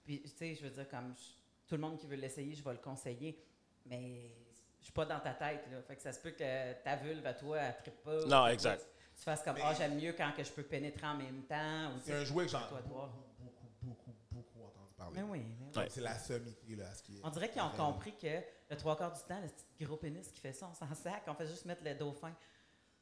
[0.03, 2.61] Puis, tu sais, je veux dire, comme je- tout le monde qui veut l'essayer, je
[2.63, 3.41] vais le conseiller.
[3.85, 4.35] Mais
[4.79, 5.81] je suis pas dans ta tête, là.
[5.87, 8.25] Fait que ça se peut que ta vulve à toi, elle trippe pas.
[8.25, 8.85] Non, exact.
[9.17, 11.91] Tu fasses comme, ah, j'aime mieux quand que je peux pénétrer en même temps.
[12.03, 13.09] C'est un jouet que j'en ai toi, toi.
[13.39, 15.13] beaucoup, beaucoup, beaucoup, beaucoup entendu parler.
[15.17, 15.87] Mais oui, mais oui.
[15.89, 17.21] C'est la sommité, là, à ce qui est.
[17.23, 18.27] On dirait qu'ils ont compris que
[18.69, 21.23] le trois quarts du temps, le petit gros pénis qui fait ça, on s'en sac,
[21.27, 22.33] on fait juste mettre le dauphin.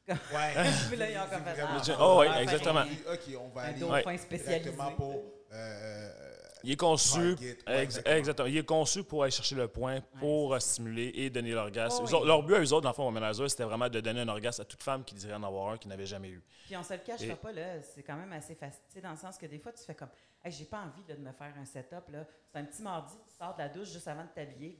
[0.08, 0.16] Ouais.
[0.88, 2.80] Puis là, ils ont comme fait, ah, Oh, ouais, va faire exactement.
[2.80, 4.72] un- Ok, on va Un aller dauphin spécialisé.
[4.96, 5.22] pour.
[5.52, 6.34] euh,
[6.64, 8.16] Il est conçu, Target, ouais, ex- exactement.
[8.16, 8.48] exactement.
[8.48, 12.04] Il est conçu pour aller chercher le point, pour euh, stimuler et donner l'orgasme.
[12.12, 12.26] Oh, oui.
[12.26, 14.62] Leur but à eux autres, dans le fond, Womanizer, c'était vraiment de donner un orgasme
[14.62, 16.42] à toute femme qui désirait en avoir un, qui n'avait jamais eu.
[16.66, 18.82] Puis on se le cachera Et- pas, là, c'est quand même assez facile.
[18.88, 20.10] Tu sais, dans le sens que des fois, tu fais comme,
[20.44, 22.26] hey, j'ai pas envie là, de me faire un setup, là.
[22.52, 24.78] C'est un petit mardi, tu sors de la douche juste avant de t'habiller.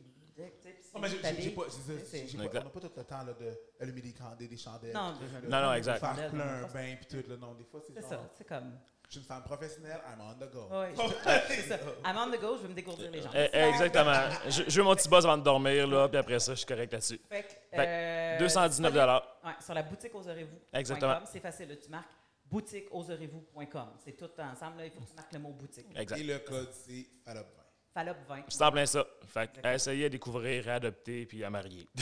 [0.95, 3.33] Non, mais j'ai- pas, pas- on n'a pas tout le temps là,
[3.81, 4.95] d'allumer des candés, des chandelles.
[4.95, 5.13] Non.
[5.49, 5.99] Non, non, exact.
[5.99, 7.37] Faire plein un bain, puis tout, là.
[7.37, 8.79] Non, des fois, c'est ça, c'est comme.
[9.09, 10.69] Je suis une femme professionnelle, I'm on the go.
[10.93, 11.77] Je- ça.
[12.05, 13.33] I'm on the go, je veux me dégourdir les jambes.
[13.35, 14.13] Eh, eh, exactement.
[14.49, 16.67] je, je veux mon petit buzz avant de dormir, là, puis après ça, je suis
[16.67, 17.21] correct là-dessus.
[17.29, 20.59] Fait que, Fait euh, 219 Ouais, sur la boutique oserez-vous.
[20.73, 21.21] Exactement.
[21.25, 22.11] C'est facile, là, tu marques
[22.51, 23.89] boutiqueoserez-vous.com.
[24.05, 25.87] C'est tout ensemble, là, il faut que tu marques le mot boutique.
[25.97, 26.19] Exact.
[26.19, 27.58] Et le code, c'est Fallop 20.
[27.95, 28.43] Fallop 20.
[28.49, 29.05] C'est en plein ça.
[29.33, 31.89] Fait que, à essayer, à découvrir, à adopter, puis à marier.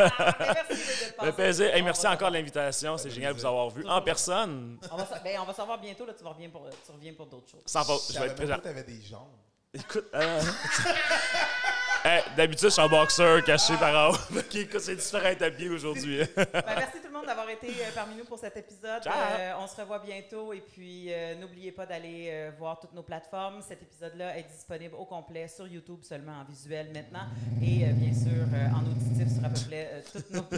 [0.00, 1.26] Ah, mais merci passé.
[1.26, 1.74] Le plaisir.
[1.74, 2.96] Hey, On merci encore de l'invitation.
[2.96, 4.78] C'est génial de vous avoir vu en personne.
[4.90, 6.92] On va, se- ben, on va se revoir bientôt, là, tu, vas reviens pour, tu
[6.92, 7.62] reviens pour d'autres choses.
[7.66, 8.02] Sans faute.
[8.12, 8.54] Je vais être présent.
[8.54, 9.28] pas que t'avais des jambes.
[9.74, 10.40] Écoute, euh,
[12.04, 14.18] hey, d'habitude, je suis un boxeur caché par en haut.
[14.38, 16.20] Ok, c'est différent d'être habillé aujourd'hui.
[16.36, 16.46] Ben,
[16.76, 19.02] merci tout le monde d'avoir été euh, parmi nous pour cet épisode.
[19.06, 23.02] Euh, on se revoit bientôt et puis euh, n'oubliez pas d'aller euh, voir toutes nos
[23.02, 23.60] plateformes.
[23.62, 27.26] Cet épisode-là est disponible au complet sur YouTube seulement en visuel maintenant
[27.62, 28.44] et bien sûr
[28.74, 30.42] en auditif sur à peu près toutes nos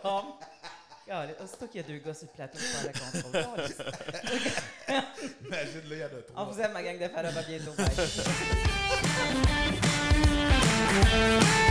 [0.00, 0.32] plateformes.
[1.08, 3.32] Ah, Aussitôt qu'il y a deux gars sur le plateau, parle à contrôle.
[5.46, 6.42] Imagine, là, il y en a trois.
[6.42, 7.28] On vous aime, ma gang de Fallop.
[7.28, 7.72] À bientôt.
[7.76, 7.86] Bye.
[10.88, 11.65] Thank you.